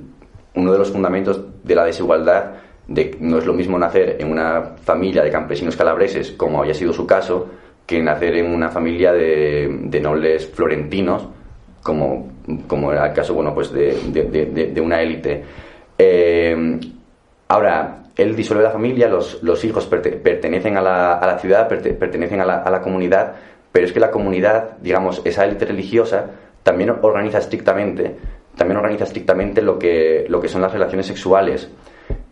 [0.54, 2.52] uno de los fundamentos de la desigualdad,
[2.86, 6.92] de no es lo mismo nacer en una familia de campesinos calabreses, como había sido
[6.92, 7.48] su caso,
[7.86, 11.28] que nacer en una familia de, de nobles florentinos,
[11.82, 12.32] como,
[12.66, 13.94] como, era el caso bueno, pues de,
[14.72, 15.44] de, una élite.
[15.98, 16.80] Eh,
[17.48, 22.40] ahora, él disuelve la familia, los, los hijos pertenecen a la, a la ciudad, pertenecen
[22.40, 23.34] a la, a la, comunidad,
[23.72, 26.26] pero es que la comunidad, digamos, esa élite religiosa,
[26.62, 28.14] también organiza estrictamente,
[28.56, 31.68] también organiza estrictamente lo que, lo que son las relaciones sexuales,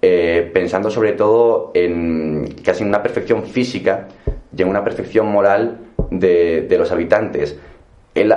[0.01, 4.09] eh, pensando sobre todo en casi en una perfección física
[4.57, 5.79] y en una perfección moral
[6.11, 7.59] de, de los habitantes.
[8.15, 8.33] Él,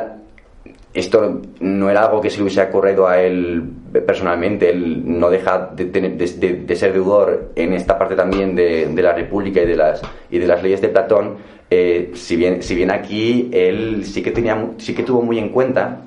[0.95, 3.63] esto no era algo que se le hubiese ocurrido a él
[4.07, 9.65] personalmente, él no deja de, ser deudor en esta parte también de, la República y
[9.65, 11.35] de las, y de las leyes de Platón,
[11.69, 15.49] eh, si, bien, si bien aquí él sí que, tenía, sí que tuvo muy en
[15.49, 16.01] cuenta,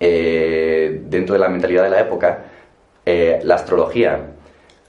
[0.00, 2.44] eh, dentro de la mentalidad de la época,
[3.04, 4.32] eh, la astrología.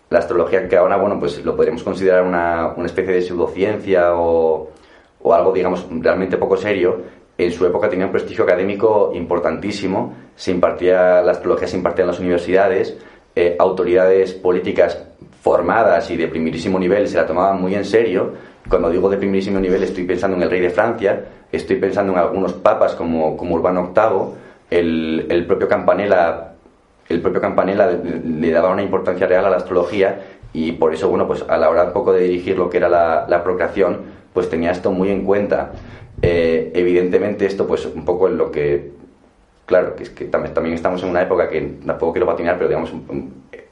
[0.10, 4.70] La astrología que ahora, bueno, pues lo podríamos considerar una, una especie de pseudociencia o,
[5.22, 7.02] o, algo, digamos, realmente poco serio,
[7.38, 12.08] en su época tenía un prestigio académico importantísimo, se impartía, la astrología se impartía en
[12.08, 12.98] las universidades,
[13.36, 15.04] eh, autoridades políticas
[15.42, 18.34] formadas y de primerísimo nivel se la tomaban muy en serio.
[18.68, 22.20] Cuando digo de primerísimo nivel estoy pensando en el rey de Francia, estoy pensando en
[22.20, 26.54] algunos papas como, como Urbano VIII, el, propio Campanella
[27.10, 30.20] el propio Campanella le daba una importancia real a la astrología
[30.54, 32.90] y por eso, bueno, pues a la hora un poco de dirigir lo que era
[32.90, 34.02] la, procreación,
[34.34, 35.72] pues tenía esto muy en cuenta.
[36.22, 38.92] Eh, evidentemente esto, pues un poco en lo que,
[39.66, 42.70] claro, que es que también, también estamos en una época que tampoco quiero patinar, pero
[42.70, 42.92] digamos,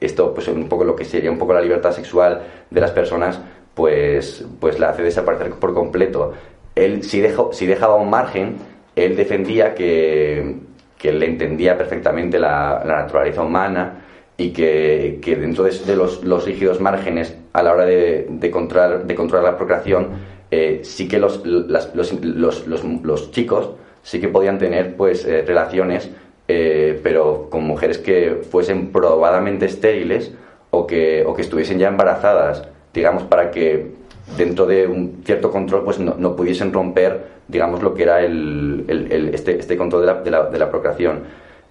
[0.00, 3.40] esto, pues un poco lo que sería un poco la libertad sexual de las personas,
[3.74, 6.32] pues, pues la hace desaparecer por completo.
[6.74, 8.56] Él, si, dejó, si dejaba un margen,
[8.94, 10.56] él defendía que,
[10.98, 14.02] que él entendía perfectamente la, naturaleza humana
[14.36, 19.52] y que, dentro de, los, rígidos márgenes a la hora de, de, controlar, de controlar
[19.52, 23.70] la procreación, eh, sí que los, los, chicos
[24.02, 26.10] sí que podían tener pues eh, relaciones,
[26.46, 30.32] eh, pero con mujeres que fuesen probadamente estériles
[30.70, 32.62] o que, o que estuviesen ya embarazadas,
[32.94, 33.90] digamos, para que
[34.36, 38.84] dentro de un cierto control pues no, no pudiesen romper digamos, lo que era el,
[38.88, 41.22] el, este, este, control de la, de la, procreación.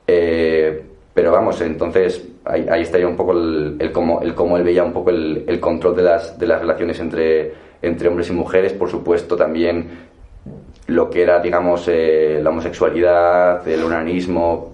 [0.05, 4.83] Pero vamos, entonces ahí, ahí estaría un poco el, el, cómo, el cómo él veía
[4.83, 7.53] un poco el, el control de las, de las relaciones entre,
[7.85, 10.05] entre hombres y mujeres, por supuesto también
[10.87, 14.73] lo que era, digamos, eh, la homosexualidad, el onanismo,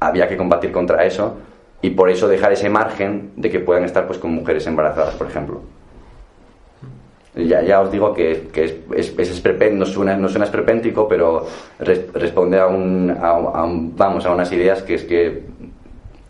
[0.00, 1.36] había que combatir contra eso
[1.80, 5.28] y por eso dejar ese margen de que puedan estar pues con mujeres embarazadas, por
[5.28, 5.60] ejemplo.
[7.36, 10.50] Ya, os digo que, es, es, es no, suena, no suena
[11.06, 11.46] pero
[11.78, 15.42] responde a un, a, un, vamos, a unas ideas que es que...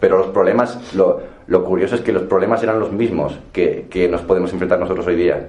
[0.00, 4.08] Pero los problemas, lo, lo curioso es que los problemas eran los mismos que, que
[4.08, 5.48] nos podemos enfrentar nosotros hoy día.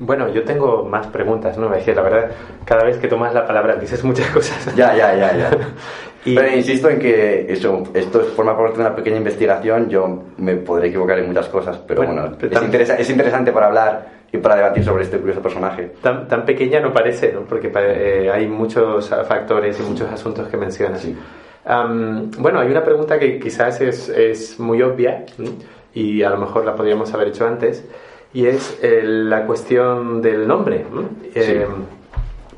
[0.00, 1.72] Bueno, yo tengo más preguntas, ¿no?
[1.74, 2.30] Es que la verdad,
[2.64, 4.74] cada vez que tomas la palabra dices muchas cosas.
[4.74, 5.50] Ya, ya, ya, ya.
[6.24, 10.88] Pero insisto en que eso, esto forma parte de una pequeña investigación, yo me podré
[10.88, 15.04] equivocar en muchas cosas, pero bueno, es, es, interesante para hablar y para debatir sobre
[15.04, 15.92] este curioso personaje.
[16.02, 17.40] Tan, tan pequeña no parece, ¿no?
[17.44, 21.00] Porque eh, hay muchos factores y muchos asuntos que mencionas.
[21.00, 21.16] Sí.
[22.38, 25.24] bueno, hay una pregunta que quizás es, es muy obvia
[25.94, 27.82] y a lo mejor la podríamos haber hecho antes
[28.32, 30.84] y es eh, la cuestión del nombre.
[31.34, 31.66] Eh,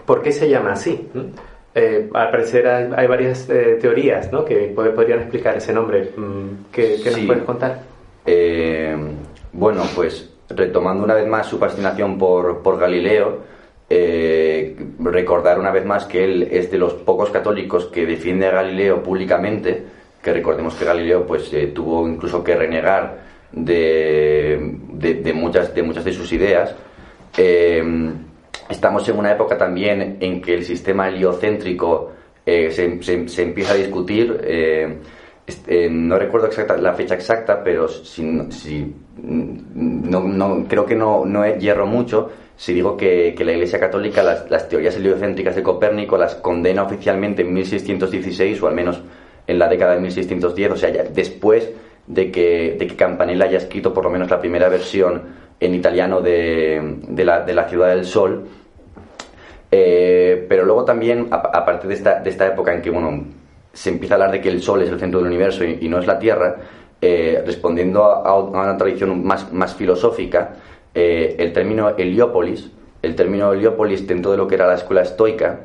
[0.05, 1.09] ¿Por qué se llama así?
[1.75, 3.47] Eh, al parecer hay, varias
[3.81, 4.45] teorías ¿no?
[4.45, 6.13] que podrían explicar ese nombre.
[6.17, 7.81] Mm, ¿Qué, nos puedes contar?
[9.53, 13.41] Bueno, pues retomando una vez más su fascinación por, por Galileo,
[13.95, 18.53] eh, recordar una vez más que él es de los pocos católicos que defiende a
[18.53, 19.85] Galileo públicamente,
[20.23, 23.19] que recordemos que Galileo pues eh, tuvo incluso que renegar
[23.53, 26.75] de, de, muchas, de sus ideas.
[27.37, 27.83] Eh,
[28.69, 32.13] estamos en una época también en que el sistema heliocéntrico
[32.45, 34.41] se, se, empieza a discutir.
[35.47, 38.49] Este, no recuerdo exacta, la fecha exacta, pero si, no,
[40.21, 42.31] no, creo que no, no hierro mucho
[42.63, 47.53] si digo que, la Iglesia Católica las, teorías heliocéntricas de Copérnico las condena oficialmente en
[47.53, 49.03] 1616 o al menos
[49.49, 51.71] en la década de 1610, o sea, ya después
[52.07, 55.23] de que, de que Campanella haya escrito por lo menos la primera versión
[55.61, 58.49] en italiano de, de, la, de la, Ciudad del Sol.
[59.71, 63.25] Eh, pero luego también, aparte de esta, de esta época en que bueno,
[63.73, 65.99] se empieza a hablar de que el Sol es el centro del universo y, no
[65.99, 66.57] es la Tierra,
[67.01, 70.57] eh, respondiendo a, una tradición más, más filosófica,
[70.95, 75.61] eh, el término Heliópolis, el término Heliópolis dentro de lo que era la escuela estoica,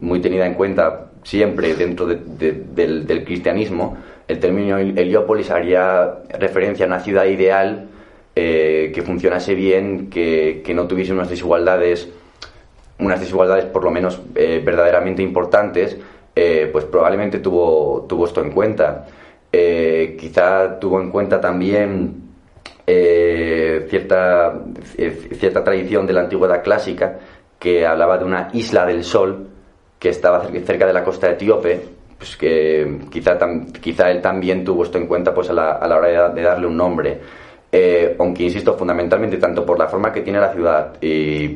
[0.00, 3.96] muy tenida en cuenta siempre dentro del, cristianismo,
[4.28, 7.88] el término Heliópolis haría referencia a una ciudad ideal
[8.34, 12.08] eh, que funcionase bien, que, no tuviese unas desigualdades,
[12.98, 15.96] unas desigualdades por lo menos eh, verdaderamente importantes,
[16.72, 19.06] pues probablemente tuvo, tuvo esto en cuenta.
[19.50, 22.26] quizá tuvo en cuenta también
[22.88, 24.60] eh, cierta,
[24.96, 27.18] eh, cierta tradición de la antigüedad clásica
[27.58, 29.48] que hablaba de una isla del sol
[29.98, 31.80] que estaba cerca de la costa etíope,
[32.18, 33.38] pues que quizá,
[33.80, 37.20] quizá él también tuvo esto en cuenta pues a la, hora de, darle un nombre.
[37.70, 41.48] Eh, aunque insisto, fundamentalmente tanto por la forma que tiene la ciudad y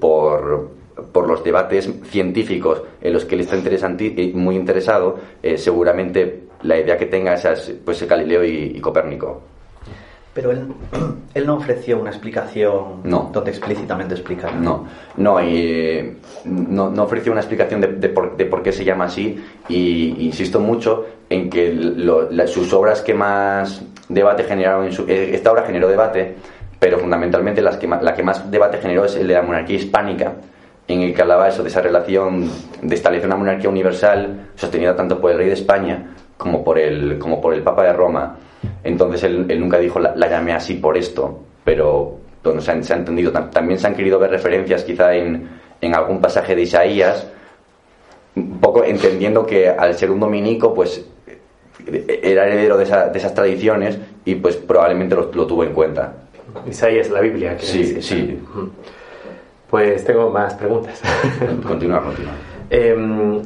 [0.00, 0.70] por,
[1.12, 5.18] por, los debates científicos en los que él está interesante, muy interesado,
[5.56, 9.53] seguramente la idea que tenga es pues, Galileo y Copérnico.
[10.34, 10.66] Pero él,
[11.34, 13.30] él no ofreció una explicación no.
[13.32, 14.50] donde explícitamente explica.
[14.50, 18.84] No, no, y, no, no, ofreció una explicación de, de, por, de, por, qué se
[18.84, 21.72] llama así y insisto mucho en que
[22.46, 26.34] sus obras que más debate generaron, en su, eh, esta obra generó debate,
[26.78, 30.34] pero fundamentalmente las que la que más debate generó es el de la monarquía hispánica,
[30.86, 32.50] en el que hablaba eso de esa relación
[32.82, 36.14] de establecer una monarquía universal sostenida tanto por el rey de España
[36.44, 38.36] como por el, como por el Papa de Roma
[38.82, 43.32] entonces él, nunca dijo la, llamé así por esto, pero bueno, se, ha, entendido.
[43.32, 45.48] También se han querido ver referencias quizá en,
[45.94, 47.26] algún pasaje de Isaías,
[48.36, 51.04] un poco entendiendo que al ser un dominico, pues
[51.86, 56.14] era heredero de, esas tradiciones y pues probablemente lo, tuvo en cuenta.
[56.66, 57.56] Isaías, la Biblia.
[57.58, 58.40] Sí, sí.
[59.68, 61.02] Pues tengo más preguntas.
[61.66, 62.32] continúa, continúa.
[62.70, 63.42] Em,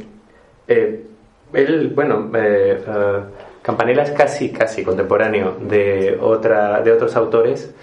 [0.69, 1.08] eh,
[1.53, 3.21] él, bueno, eh, ah,
[3.63, 7.75] Campanella es casi, casi contemporáneo de, otra, de otros autores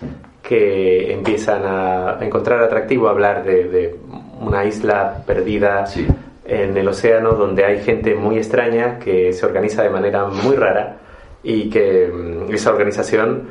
[0.41, 3.95] que empiezan a encontrar atractivo hablar de,
[4.39, 5.85] una isla perdida
[6.45, 10.97] en el océano donde hay gente muy extraña que se organiza de manera muy rara
[11.41, 13.47] y que mm, esa organización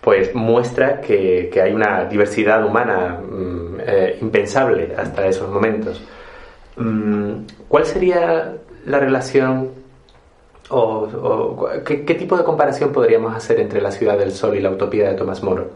[0.00, 6.02] pues muestra que, hay una diversidad humana mm, eh, impensable hasta esos momentos.
[6.76, 8.52] Mm, ¿Cuál sería
[8.86, 9.82] la relación
[10.70, 15.08] o, ¿qué, tipo de comparación podríamos hacer entre la ciudad del sol y la utopía
[15.08, 15.70] de Tomás Moro?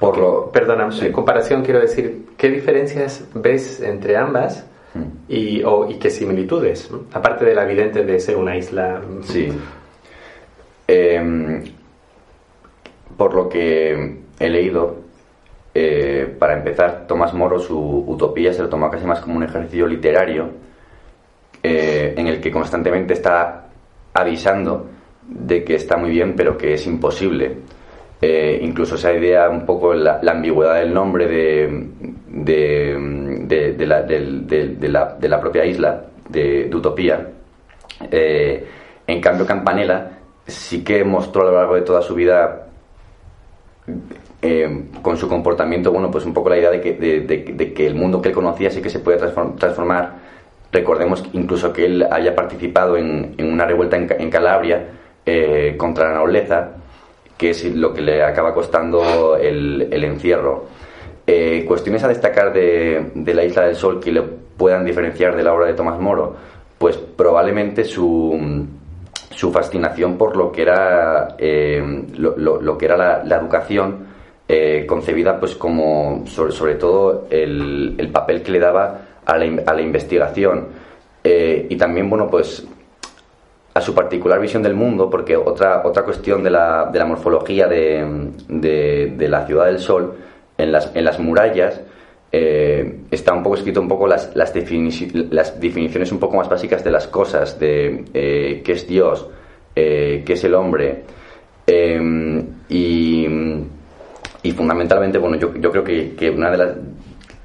[0.00, 5.02] Por lo, Perdona, en comparación quiero decir, ¿qué diferencias ves entre ambas mm.
[5.28, 6.90] y, y qué similitudes?
[7.12, 9.00] Aparte de la evidente de ser una isla.
[9.22, 9.52] Sí.
[10.88, 11.62] Em,
[13.16, 14.96] por lo que he leído,
[15.72, 19.86] eh, para empezar, Tomás Moro su utopía se lo tomó casi más como un ejercicio
[19.86, 20.64] literario
[21.66, 23.68] eh, en el que constantemente está
[24.12, 24.86] avisando
[25.26, 27.56] de que está muy bien, pero que es imposible.
[28.20, 31.88] Eh, incluso esa idea, un poco la, ambigüedad del nombre de,
[32.28, 37.30] de, la, propia isla, de, Utopía.
[38.10, 38.66] Eh,
[39.06, 42.60] en cambio, Campanella sí que mostró a lo largo de toda su vida
[45.00, 48.20] con su comportamiento, bueno, pues un poco la idea de que, de, que el mundo
[48.20, 50.23] que él conocía sí que se puede transformar
[50.74, 54.84] Recordemos incluso que él haya participado en, una revuelta en, Calabria
[55.24, 56.72] eh, contra la nobleza,
[57.38, 60.64] que es lo que le acaba costando el, encierro.
[61.24, 65.54] Eh, cuestiones a destacar de, la Isla del Sol que le puedan diferenciar de la
[65.54, 66.34] obra de Tomás Moro,
[66.76, 68.66] pues probablemente su,
[69.30, 74.08] su fascinación por lo que era, eh, lo, que era la, educación
[74.88, 80.68] concebida pues como sobre, todo el, papel que le daba a la, investigación.
[81.22, 82.66] Eh, y también, bueno, pues
[83.74, 87.66] a su particular visión del mundo, porque otra, otra cuestión de la, de la morfología
[87.66, 90.14] de, de, la ciudad del sol,
[90.56, 91.80] en las, en las murallas,
[92.30, 94.54] eh, está un poco escrito un poco las, las,
[95.30, 99.28] las, definiciones un poco más básicas de las cosas, de eh, qué es Dios,
[99.74, 101.02] eh, qué es el hombre.
[102.68, 103.26] y,
[104.42, 106.76] y, fundamentalmente, bueno, yo, yo creo que, que una de las,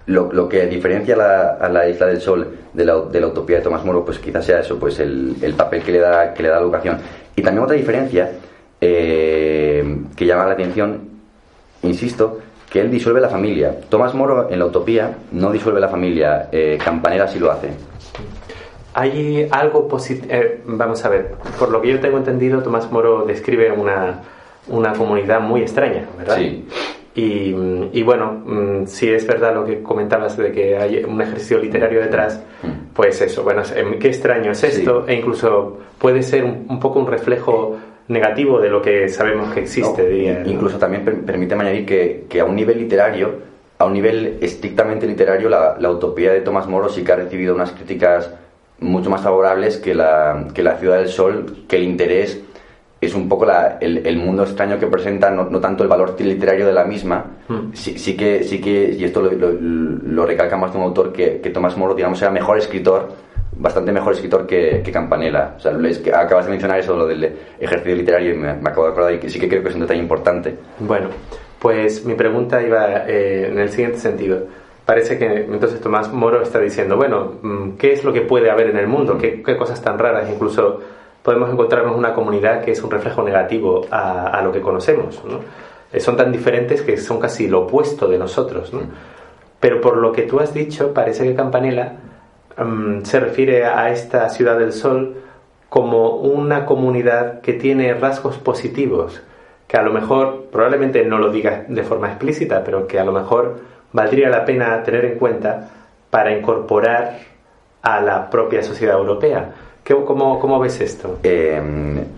[0.09, 1.15] lo, que diferencia
[1.59, 4.43] a la, Isla del Sol de la, de la, utopía de Tomás Moro, pues quizás
[4.45, 6.97] sea eso, pues el, papel que le da que le da la educación.
[7.35, 8.31] Y también otra diferencia
[8.81, 11.09] eh, que llama la atención,
[11.83, 12.39] insisto,
[12.71, 13.79] que él disuelve la familia.
[13.87, 17.69] Tomás Moro en la utopía no disuelve la familia, eh, Campanera sí lo hace.
[18.95, 23.25] Hay algo positivo, eh, vamos a ver, por lo que yo tengo entendido, Tomás Moro
[23.25, 24.23] describe una,
[24.67, 26.37] una comunidad muy extraña, ¿verdad?
[26.37, 26.67] Sí.
[27.91, 32.01] Y, bueno, mm, si es verdad lo que comentabas de que hay un ejercicio literario
[32.01, 32.93] detrás, mm.
[32.93, 37.07] pues eso, bueno, em, qué extraño es esto, e incluso puede ser un, poco un
[37.07, 40.43] reflejo negativo de lo que sabemos que existe.
[40.45, 43.33] Incluso también permite añadir que, que, a un nivel literario,
[43.77, 47.53] a un nivel estrictamente literario, la, la, utopía de Tomás Moro sí que ha recibido
[47.53, 48.31] unas críticas
[48.79, 52.41] mucho más favorables que la, que la Ciudad del Sol, que el interés
[53.01, 53.47] es un poco
[53.79, 57.73] el, mundo extraño que presenta, no, tanto el valor literario de la misma, hmm.
[57.73, 61.77] sí, que, sí que, y esto lo, recalca más de un autor, que, que, Tomás
[61.77, 63.07] Moro, digamos, era mejor escritor,
[63.55, 65.53] bastante mejor escritor que, que Campanella.
[65.57, 65.71] O sea,
[66.03, 67.23] que acabas de mencionar eso, lo del
[67.59, 69.81] ejercicio literario, y me, acabo de acordar, y que sí que creo que es un
[69.81, 70.57] detalle importante.
[70.79, 71.07] Bueno,
[71.59, 74.45] pues mi pregunta iba eh, en el siguiente sentido.
[74.85, 78.71] Parece que entonces Tomás Moro está diciendo, bueno, mm, ¿qué es lo que puede haber
[78.71, 79.17] en el mundo?
[79.17, 80.27] ¿Qué, qué cosas tan raras?
[80.29, 80.79] Incluso
[81.23, 85.21] podemos encontrarnos una comunidad que es un reflejo negativo a, lo que conocemos.
[85.91, 88.71] Eh, son tan diferentes que son casi lo opuesto de nosotros.
[89.59, 91.97] Pero por lo que tú has dicho, parece que Campanella
[92.57, 95.15] mm, se refiere a esta ciudad del sol
[95.67, 99.21] como una comunidad que tiene rasgos positivos,
[99.67, 103.11] que a lo mejor, probablemente no lo diga de forma explícita, pero que a lo
[103.11, 103.59] mejor
[103.93, 105.69] valdría la pena tener en cuenta
[106.09, 107.19] para incorporar
[107.81, 109.51] a la propia sociedad europea.
[109.89, 111.19] ¿Cómo, ves esto?
[111.23, 111.59] Eh,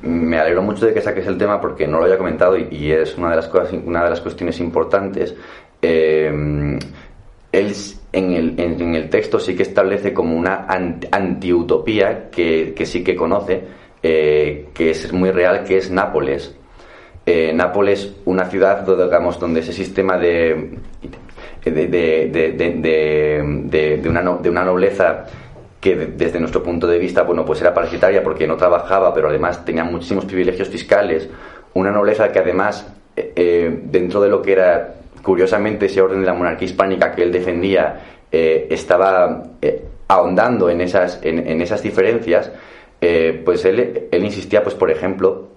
[0.01, 3.17] me alegro mucho de que saques el tema porque no lo había comentado y, es
[3.17, 5.33] una de las cosas, una de las cuestiones importantes.
[5.81, 6.27] Eh,
[7.53, 7.73] él
[8.11, 13.15] en el, en, el, texto sí que establece como una antiutopía que, que sí que
[13.15, 13.63] conoce,
[14.03, 16.53] eh, que es muy real, que es Nápoles.
[17.53, 20.71] Nápoles, una ciudad digamos, donde ese sistema de,
[21.63, 22.27] de, de,
[24.01, 25.25] de, una, de una nobleza
[25.81, 29.65] que desde nuestro punto de vista, bueno, pues era parasitaria porque no trabajaba, pero además
[29.65, 31.27] tenía muchísimos privilegios fiscales,
[31.73, 36.27] una nobleza que además, eh, eh, dentro de lo que era, curiosamente, ese orden de
[36.27, 37.99] la monarquía hispánica que él defendía,
[38.31, 39.43] eh, estaba
[40.07, 42.51] ahondando en esas, en, esas diferencias,
[43.43, 45.47] pues él, él insistía, pues por ejemplo,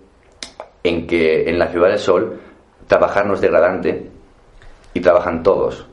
[0.82, 2.40] en que en la Ciudad del Sol
[2.86, 4.06] trabajar no es degradante
[4.94, 5.86] y trabajan todos.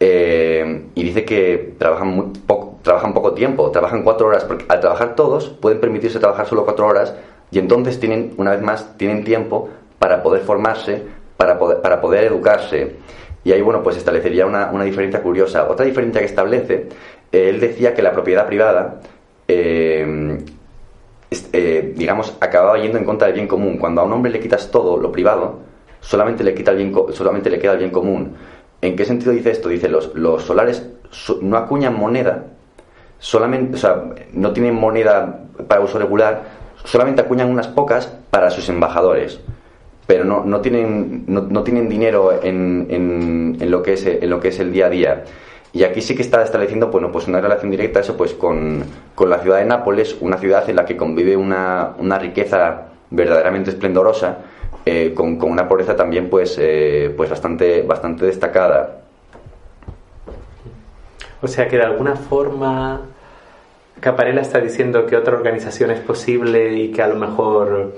[0.00, 5.14] y dice que trabajan muy poco trabajan poco tiempo, trabajan cuatro horas, porque al trabajar
[5.14, 7.14] todos pueden permitirse trabajar solo cuatro horas
[7.50, 11.02] y entonces tienen, una vez más, tienen tiempo para poder formarse,
[11.36, 12.96] para poder, para poder educarse.
[13.44, 15.68] Y ahí, bueno, pues establecería una, una diferencia curiosa.
[15.68, 16.88] Otra diferencia que establece,
[17.32, 19.00] eh, él decía que la propiedad privada,
[19.46, 20.38] eh,
[21.52, 23.78] eh, digamos, acababa yendo en contra del bien común.
[23.78, 25.60] Cuando a un hombre le quitas todo lo privado,
[26.00, 28.34] solamente le, quita el bien, solamente le queda el bien común.
[28.80, 29.68] ¿En qué sentido dice esto?
[29.68, 30.86] Dice, los, los solares
[31.40, 32.44] no acuñan moneda
[33.18, 36.42] solamente, o sea, no tienen moneda para uso regular,
[36.84, 39.40] solamente acuñan unas pocas para sus embajadores,
[40.06, 44.48] pero no, no tienen, no, tienen dinero en, en, lo que es, en lo que
[44.48, 45.24] es el día a día.
[45.72, 49.28] Y aquí sí que está estableciendo bueno, pues una relación directa eso pues con, con
[49.28, 54.38] la ciudad de Nápoles, una ciudad en la que convive una, una riqueza verdaderamente esplendorosa,
[54.86, 59.07] eh, con, con, una pobreza también pues, eh, pues bastante, bastante destacada.
[61.40, 63.00] O sea que de alguna forma
[64.00, 67.94] Caparela está diciendo que otra organización es posible y que a lo mejor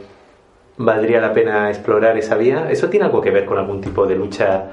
[0.78, 2.70] valdría la pena explorar esa vía.
[2.70, 4.64] ¿Eso tiene algo que ver con algún tipo de lucha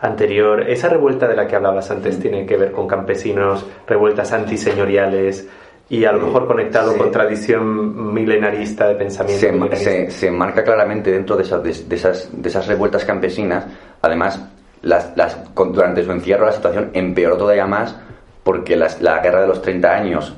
[0.00, 0.68] anterior?
[0.68, 5.48] Esa revuelta de la que hablabas antes tiene que ver con campesinos, revueltas antiseñoriales
[5.88, 9.76] y a lo mejor conectado con tradición milenarista de pensamiento.
[9.76, 13.66] Se, se, marca claramente dentro de esas, de, esas, de esas revueltas campesinas.
[14.02, 14.44] Además,
[14.86, 17.96] las, las, durante su encierro la situación empeoró todavía más
[18.44, 20.32] porque la guerra de los 30 años,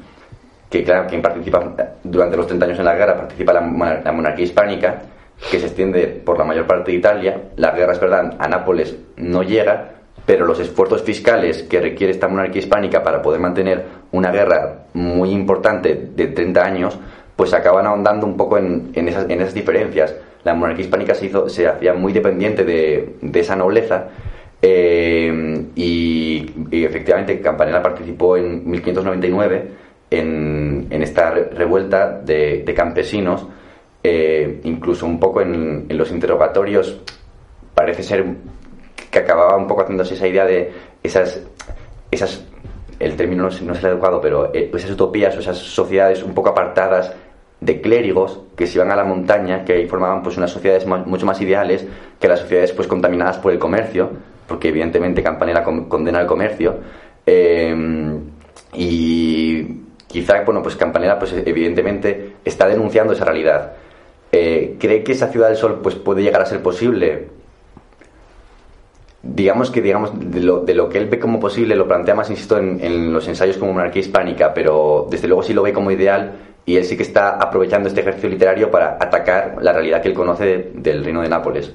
[0.70, 5.03] que claro, quien participa durante los 30 años en la guerra participa la, monarquía hispánica,
[5.51, 7.42] que se extiende por la mayor parte de Italia.
[7.57, 9.90] La guerra, es verdad, a Nápoles no llega,
[10.24, 15.30] pero los esfuerzos fiscales que requiere esta monarquía hispánica para poder mantener una guerra muy
[15.32, 16.99] importante de 30 años,
[17.36, 20.14] pues acaban ahondando un poco en, esas, en esas diferencias.
[20.44, 24.09] La monarquía hispánica se, hizo, se hacía muy dependiente de, de esa nobleza
[24.61, 26.47] eh, y,
[26.85, 29.71] efectivamente Campanella participó en 1599
[30.11, 33.47] en, esta revuelta de, campesinos,
[34.03, 37.01] eh, incluso un poco en, los interrogatorios.
[37.75, 38.25] Parece ser
[39.11, 41.41] que acababa un poco haciéndose esa idea de esas,
[42.11, 42.45] esas
[42.99, 46.35] el término no, no es el adecuado, pero eh, esas utopías o esas sociedades un
[46.35, 47.15] poco apartadas
[47.61, 51.07] de clérigos que se iban a la montaña, que ahí formaban pues unas sociedades más,
[51.07, 51.87] mucho más ideales
[52.19, 54.11] que las sociedades pues contaminadas por el comercio,
[54.49, 56.78] porque evidentemente Campanella condena el comercio.
[57.26, 58.18] Eh,
[58.72, 59.64] y
[60.07, 63.74] quizá, bueno, pues Campanella pues evidentemente está denunciando esa realidad.
[64.32, 67.38] Eh, ¿Cree que esa ciudad del sol pues puede llegar a ser posible?
[69.20, 73.12] digamos que digamos de lo, que él ve como posible lo plantea más insisto en,
[73.12, 76.84] los ensayos como monarquía hispánica pero desde luego sí lo ve como ideal y él
[76.84, 80.70] sí que está aprovechando este ejercicio literario para atacar la realidad que él conoce de,
[80.74, 81.74] del reino de Nápoles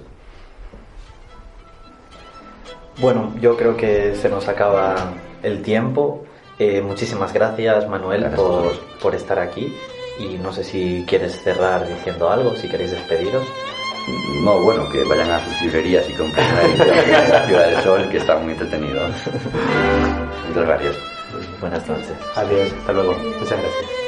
[2.97, 4.95] bueno yo creo que se nos acaba
[5.41, 6.25] el tiempo
[6.59, 9.73] eh, muchísimas gracias Manuel gracias por, por estar aquí
[10.19, 13.43] y no sé si quieres cerrar diciendo algo si queréis despediros
[14.43, 16.45] no, bueno, que vayan a sus librerías y compren
[16.77, 18.99] la Ciudad del Sol, que está muy entretenido.
[20.49, 20.95] Muchas gracias.
[21.61, 22.13] Buenas noches.
[22.35, 23.13] Adiós, hasta luego.
[23.39, 24.02] Muchas gracias.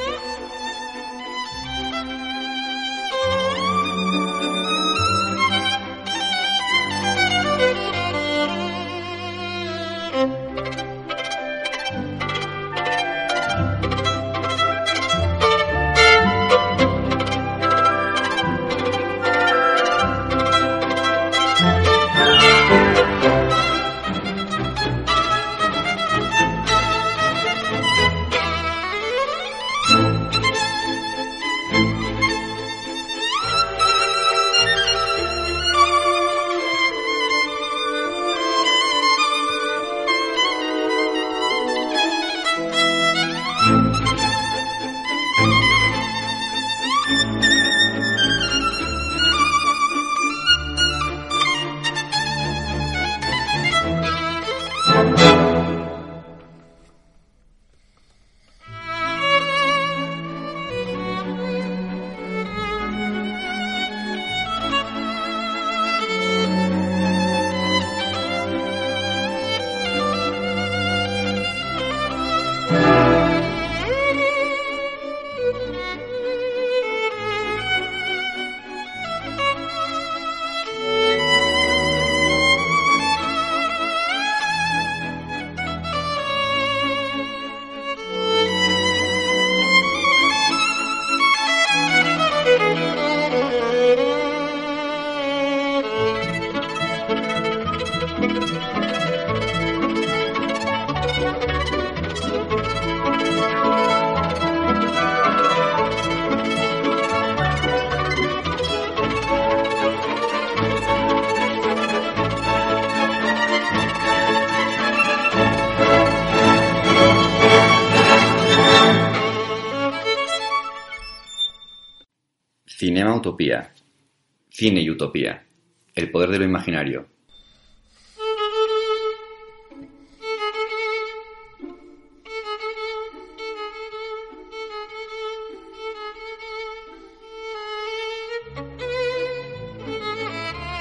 [124.50, 125.46] Cine y Utopía.
[125.94, 127.08] El poder de lo imaginario.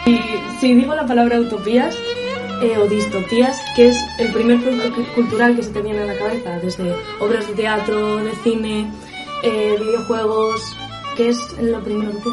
[0.05, 0.21] Si,
[0.61, 1.97] si digo la palabra utopías
[2.63, 6.17] eh, o distopías, que es el primer producto cultural que se te viene a la
[6.17, 8.91] cabeza, desde obras de teatro, de cine,
[9.43, 10.77] eh, videojuegos,
[11.17, 12.31] ¿Qué es lo primero que?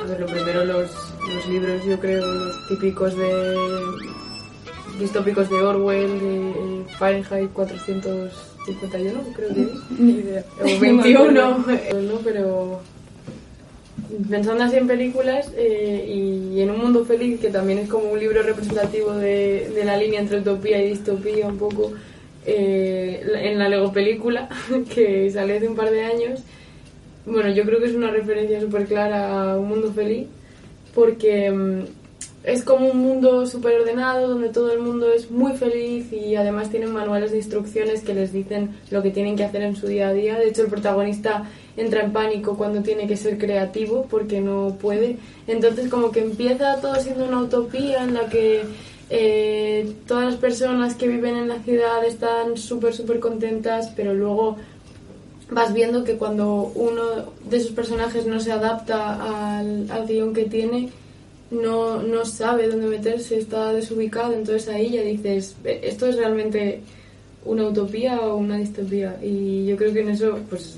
[0.00, 0.90] A ver, lo primero los,
[1.34, 3.56] los libros, yo creo, los típicos de
[4.98, 9.70] distópicos de Orwell, de Fahrenheit 451, creo que es.
[9.98, 10.44] Ni idea.
[10.60, 12.18] O 21, ¿no?
[12.22, 12.80] Pero
[14.28, 18.18] pensando así en películas eh, y en un mundo feliz, que también es como un
[18.18, 21.92] libro representativo de, de la línea entre utopía y distopía un poco,
[22.46, 24.48] eh, en la Lego película,
[24.94, 26.40] que sale hace un par de años,
[27.26, 30.26] bueno, yo creo que es una referencia súper clara a un mundo feliz,
[30.94, 31.80] porque mm,
[32.42, 36.70] es como un mundo súper ordenado, donde todo el mundo es muy feliz y además
[36.70, 40.08] tienen manuales de instrucciones que les dicen lo que tienen que hacer en su día
[40.08, 40.38] a día.
[40.38, 41.44] De hecho, el protagonista
[41.76, 45.18] entra en pánico cuando tiene que ser creativo porque no puede.
[45.46, 48.62] Entonces, como que empieza todo siendo una utopía en la que
[49.10, 54.56] eh, todas las personas que viven en la ciudad están súper, súper contentas, pero luego
[55.50, 57.02] vas viendo que cuando uno
[57.48, 60.88] de esos personajes no se adapta al, al guion que tiene,
[61.50, 66.80] no, no sabe dónde meterse, está desubicado, entonces ahí ya dices, "Eh, esto es realmente
[67.44, 69.18] una utopía o una distopía.
[69.22, 70.76] Y yo creo que en eso, pues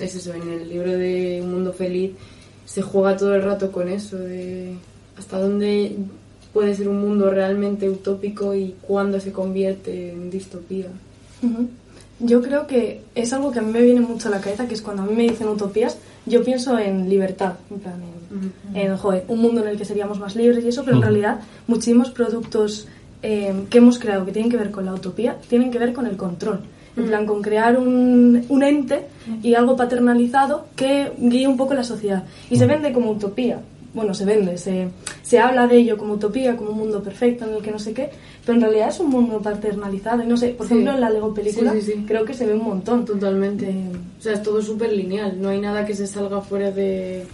[0.00, 2.12] es eso, en el libro de Un Mundo Feliz
[2.66, 4.74] se juega todo el rato con eso, de
[5.16, 5.96] hasta dónde
[6.52, 10.86] puede ser un mundo realmente utópico y cuándo se convierte en distopía.
[12.24, 14.74] Yo creo que es algo que a mí me viene mucho a la cabeza, que
[14.74, 18.00] es cuando a mí me dicen utopías, yo pienso en libertad, en plan,
[18.74, 21.02] en, en, joder, un mundo en el que seríamos más libres y eso, pero en
[21.02, 22.88] realidad muchísimos productos
[23.22, 26.06] eh, que hemos creado que tienen que ver con la utopía tienen que ver con
[26.06, 26.60] el control.
[26.96, 29.06] En plan, con crear un, un ente
[29.42, 32.22] y algo paternalizado que guíe un poco la sociedad.
[32.50, 33.60] Y se vende como utopía.
[33.94, 34.88] Bueno, se vende, se,
[35.22, 37.94] se habla de ello como utopía, como un mundo perfecto en el que no sé
[37.94, 38.10] qué,
[38.44, 40.22] pero en realidad es un mundo paternalizado.
[40.22, 40.74] Y no sé, por Sí.
[40.74, 42.04] ejemplo, en la Lego película Sí, sí, sí.
[42.06, 43.04] creo que se ve un montón.
[43.04, 43.70] Totalmente.
[43.70, 47.24] Eh, O sea, es todo súper lineal, no hay nada que se salga fuera de,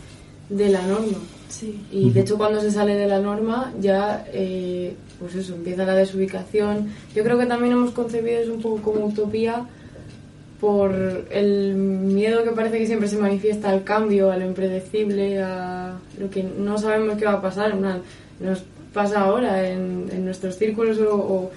[0.50, 1.18] de la norma.
[1.48, 1.80] Sí.
[1.90, 5.94] Y de hecho cuando se sale de la norma ya, eh, pues eso, empieza la
[5.94, 6.88] desubicación.
[7.14, 9.66] Yo creo que también hemos concebido eso un poco como utopía
[10.60, 10.92] por
[11.30, 16.28] el miedo que parece que siempre se manifiesta al cambio, a lo impredecible, a lo
[16.28, 17.74] que no sabemos qué va a pasar.
[18.40, 21.50] Nos pasa ahora en, nuestros círculos o,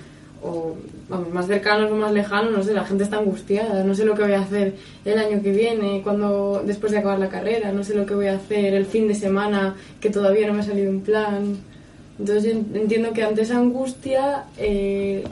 [1.09, 4.15] vamos, más cercanos o más lejanos, no sé, la gente está angustiada, no sé lo
[4.15, 7.83] que voy a hacer el año que viene, cuando después de acabar la carrera, no
[7.83, 10.63] sé lo que voy a hacer el fin de semana, que todavía no me ha
[10.63, 11.57] salido un plan.
[12.19, 15.23] Entonces entiendo que ante esa angustia eh,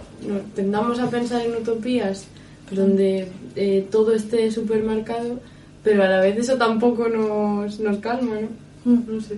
[0.56, 2.28] tendamos a pensar en utopías
[2.76, 5.40] donde eh, todo esté supermercado,
[5.84, 8.92] pero a la vez eso tampoco nos, nos calma, ¿no?
[8.92, 9.04] Mm.
[9.16, 9.38] No sé.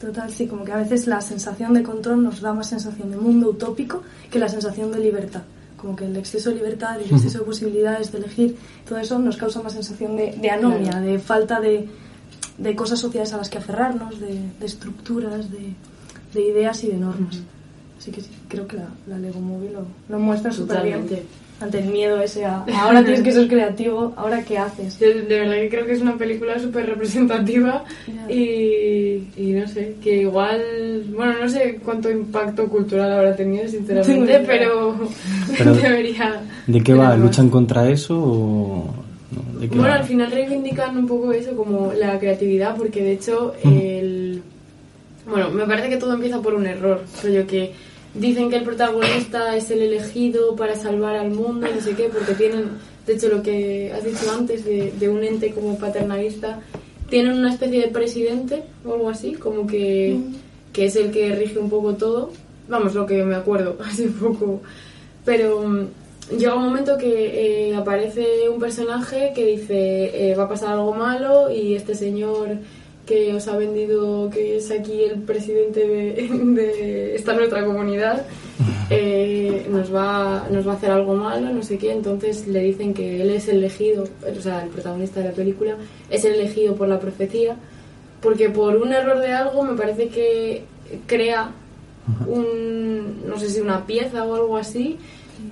[0.00, 3.16] Total, sí, como que a veces la sensación de control nos da más sensación de
[3.18, 5.42] mundo utópico que la sensación de libertad.
[5.76, 8.56] Como que el exceso de libertad el exceso de posibilidades de elegir,
[8.88, 11.06] todo eso nos causa más sensación de, de anomia, Claro.
[11.06, 11.86] de falta de,
[12.58, 15.74] de cosas sociales a las que aferrarnos, de, de estructuras, de,
[16.34, 17.38] de ideas y de normas.
[17.98, 21.06] Así que sí, creo que la, la Lego Movie lo, lo muestra súper bien.
[21.60, 24.98] Ante el miedo ese a ahora tienes que ser creativo, ahora qué haces.
[24.98, 27.84] Yo de verdad que creo que es una película súper representativa
[28.28, 34.42] y, y no sé, que igual, bueno, no sé cuánto impacto cultural habrá tenido, sinceramente,
[34.46, 34.96] pero,
[35.58, 36.40] Pero, debería...
[36.66, 37.14] ¿De qué va?
[37.16, 38.94] ¿Luchan contra eso o...?
[39.30, 39.60] no?
[39.60, 40.00] ¿De qué Bueno, va?
[40.00, 44.42] al final reivindican un poco eso, como la creatividad, porque de hecho el...
[45.28, 47.72] Bueno, me parece que todo empieza por un error, rollo que
[48.14, 52.34] dicen que el protagonista es el elegido para salvar al mundo, no sé qué, porque
[52.34, 52.70] tienen,
[53.06, 56.60] de hecho lo que has dicho antes de, de un ente como paternalista,
[57.08, 60.18] tienen una especie de presidente o algo así, como que,
[60.72, 62.30] que es el que rige un poco todo,
[62.68, 64.60] vamos, lo que me acuerdo, un poco,
[65.24, 65.86] pero mm,
[66.36, 70.94] llega un momento que eh, aparece un personaje que dice eh, va a pasar algo
[70.94, 72.58] malo y este señor
[73.10, 78.24] que os ha vendido que es aquí el presidente de, de esta nuestra comunidad
[78.90, 81.90] eh, nos va nos va a hacer algo malo no sé qué.
[81.90, 85.76] Entonces le dicen que él es el elegido o sea el protagonista de la película
[86.08, 87.56] es el elegido por la profecía
[88.22, 90.62] porque por un error de algo me parece que
[91.06, 91.50] crea
[92.28, 94.98] un no sé si una pieza o algo así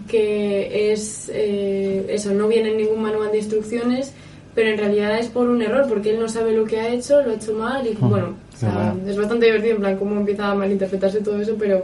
[0.07, 4.13] que es eh, eso no viene en ningún manual de instrucciones
[4.59, 7.23] pero en realidad es por un error porque él no sabe lo que ha hecho
[7.23, 10.51] lo ha hecho mal y bueno o sea, es bastante divertido en plan cómo empieza
[10.51, 11.83] a malinterpretarse todo eso pero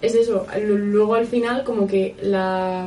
[0.00, 2.86] es eso luego al final como que la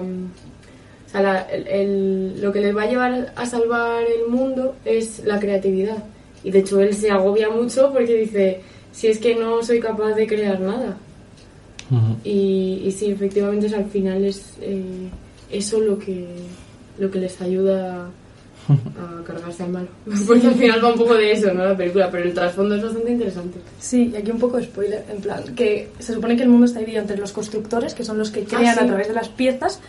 [1.08, 4.76] o sea, la- el- el- lo que les va a llevar a salvar el mundo
[4.86, 5.98] es la creatividad.
[6.42, 8.62] Y de hecho él se agobia mucho porque dice
[8.94, 10.96] si es que no soy capaz de crear nada
[12.24, 15.10] y, y sí, efectivamente es, al final es eh,
[15.52, 16.26] eso lo que,
[16.98, 18.10] lo que les ayuda a
[19.26, 19.88] cargarse al malo.
[20.28, 21.66] Porque al final va un poco de eso, ¿no?
[21.66, 23.60] La película, pero el trasfondo es bastante interesante.
[23.80, 26.66] Sí, y aquí un poco de spoiler, en plan, que se supone que el mundo
[26.66, 28.80] está dividido entre los constructores, que son los que crean Ah, sí.
[28.84, 29.80] a través de las piezas,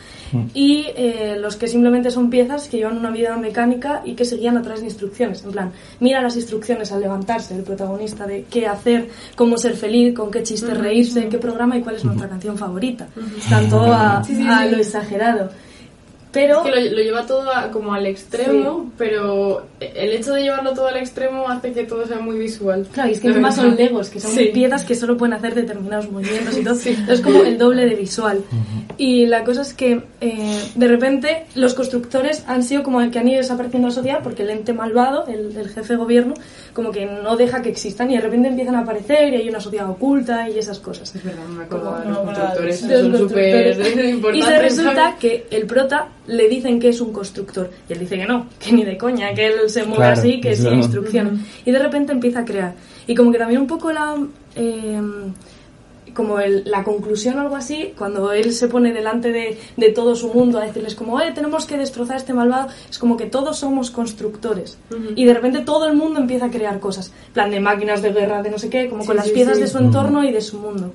[0.55, 4.37] y eh, los que simplemente son piezas que llevan una vida mecánica y que se
[4.37, 5.45] guían a través de instrucciones.
[5.45, 10.15] En plan, mira las instrucciones al levantarse el protagonista de qué hacer, cómo ser feliz,
[10.15, 13.09] con qué chiste reírse, qué programa y cuál es nuestra canción favorita.
[13.39, 14.71] Están todo a, Sí, sí, a sí.
[14.71, 15.51] lo exagerado.
[16.33, 16.65] Pero...
[16.67, 20.73] Es que lo, lo lleva todo a- como al extremo, pero el hecho de llevarlo
[20.73, 22.87] todo al extremo hace que todo sea muy visual.
[22.93, 23.55] Claro, y es que verdad.
[23.55, 24.47] son legos, que son Sí.
[24.53, 26.75] piezas que solo pueden hacer determinados movimientos y todo.
[26.75, 26.97] Sí.
[27.09, 28.43] Es como el doble de visual.
[28.97, 33.29] Y la cosa es que eh, de repente los constructores han sido como que han
[33.29, 36.35] ido desapareciendo de la sociedad porque el ente malvado, el, el jefe de gobierno,
[36.73, 39.61] como que no deja que existan y de repente empiezan a aparecer y hay una
[39.61, 41.15] sociedad oculta y esas cosas.
[41.15, 44.35] Es verdad, no me acuerdo Como- de los no, constructores, de los son súper importantes.
[44.35, 45.15] Y se resulta ¿sabes?
[45.19, 47.71] que el prota le dicen que es un constructor.
[47.89, 50.41] Y él dice que no, que ni de coña, que él se mueve Claro, así,
[50.41, 51.41] que sin instrucciones.
[51.65, 52.75] Y de repente empieza a crear.
[53.07, 54.17] Y como que también un poco la...
[54.57, 55.01] eh,
[56.15, 60.15] como el- la conclusión o algo así, cuando él se pone delante de, de todo
[60.15, 63.25] su mundo a decirles como, eh, tenemos que destrozar a este malvado, es como que
[63.25, 64.77] todos somos constructores.
[65.17, 67.13] Y de repente todo el mundo empieza a crear cosas.
[67.29, 69.33] En plan de máquinas de guerra, de no sé qué, como con Sí, las sí,
[69.33, 69.63] piezas sí.
[69.63, 70.93] de su entorno y de su mundo.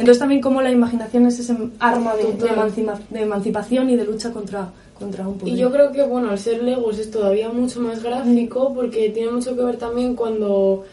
[0.00, 2.56] Entonces también como la imaginación es ese arma de, de Total.
[2.58, 5.54] emancipa- de emancipación y de lucha contra, contra un poder.
[5.54, 9.30] Y yo creo que, bueno, al ser Legos es todavía mucho más gráfico porque tiene
[9.30, 10.84] mucho que ver también cuando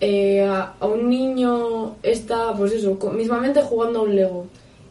[0.00, 4.46] eh, a, a un niño está, pues eso, mismamente jugando a un Lego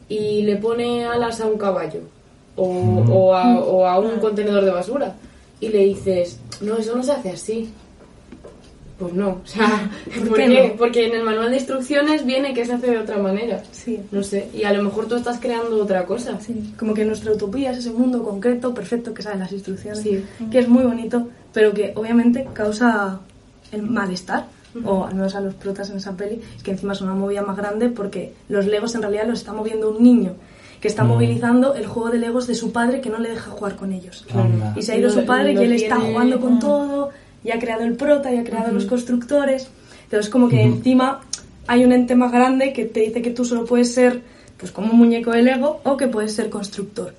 [0.10, 2.02] y le pone alas a un caballo
[2.56, 5.16] o, o a, o a un contenedor de basura
[5.60, 7.70] y le dices, no, eso no se hace así.
[9.04, 10.68] Pues no, o sea, ¿Por ¿por qué qué?
[10.70, 10.76] no?
[10.78, 13.62] Porque en el manual de instrucciones viene que se hace de otra manera.
[13.72, 14.00] Sí.
[14.12, 16.40] No sé, y a lo mejor tú estás creando otra cosa.
[16.40, 20.24] Sí, como que nuestra utopía es ese mundo concreto, perfecto, que sabe las instrucciones, Sí.
[20.52, 23.20] que es muy bonito, pero que obviamente causa
[23.72, 24.46] el malestar,
[24.86, 27.42] o al menos a los protas en esa peli, es que encima es una movida
[27.44, 30.34] más grande porque los legos en realidad los está moviendo un niño,
[30.82, 33.76] que está movilizando el juego de legos de su padre que no le deja jugar
[33.76, 34.26] con ellos.
[34.34, 34.74] Anda.
[34.76, 37.10] Y se ha ido su padre y él está jugando con todo,
[37.44, 39.68] y ha creado el prota, y ha creado los constructores.
[40.04, 41.22] Entonces, como que encima
[41.68, 44.22] hay un ente más grande que te dice que tú solo puedes ser
[44.58, 47.14] pues como un muñeco de Lego o que puedes ser constructor.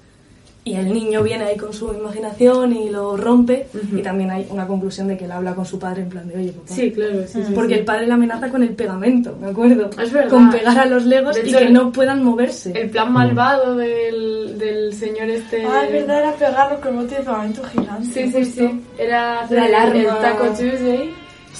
[0.66, 3.66] Y el niño viene ahí con su imaginación y lo rompe.
[3.94, 6.36] Y también hay una conclusión de que él habla con su padre en plan de,
[6.36, 6.66] oye, papá.
[6.74, 7.80] Sí, claro, sí, sí, Porque sí.
[7.80, 9.90] el padre le amenaza con el pegamento, ¿me acuerdo?
[10.02, 10.30] Es verdad.
[10.30, 12.72] Con pegar a los legos De y hecho, que el- no puedan moverse.
[12.74, 15.66] El plan malvado del, del señor este.
[15.66, 18.06] Ah, es verdad, era pegarlo con bote de pegamento gigante.
[18.14, 18.80] Sí, sí, sí.
[18.98, 19.98] Era hacer La el- alarma.
[20.00, 21.10] el Taco Tuesday,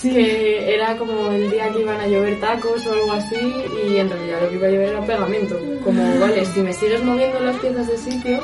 [0.03, 4.09] que era como el día que iban a llover tacos o algo así, y en
[4.09, 5.59] realidad lo que iba a llover era pegamento.
[5.85, 8.41] Como, vale, si me sigues moviendo las piezas de sitio,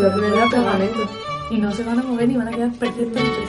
[0.00, 1.08] voy a poner un pegamento.
[1.50, 3.40] Y no se van a mover y van a quedar perfectamente.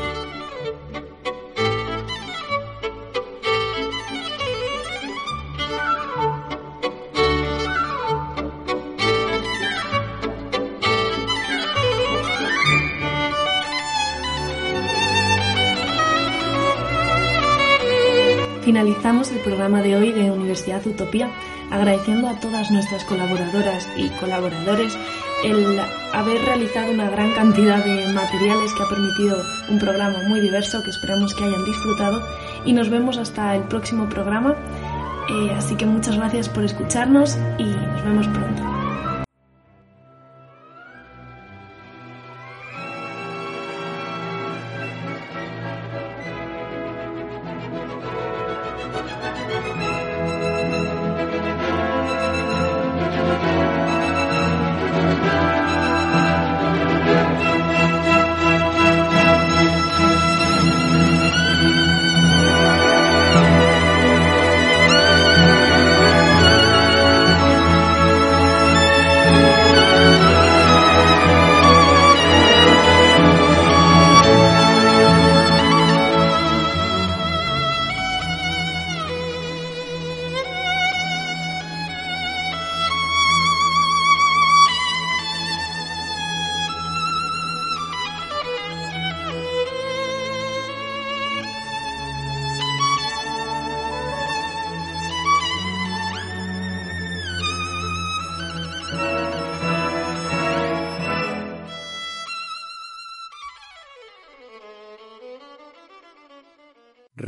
[18.63, 21.29] Finalizamos el programa de hoy de Universidad Utopía
[21.69, 24.97] agradeciendo a todas nuestras colaboradoras y colaboradores
[25.43, 25.79] el
[26.13, 30.89] haber realizado una gran cantidad de materiales que ha permitido un programa muy diverso que
[30.89, 32.21] esperamos que hayan disfrutado
[32.65, 34.55] y nos vemos hasta el próximo programa.
[35.29, 38.50] Eh, así que muchas gracias por escucharnos y nos vemos pronto.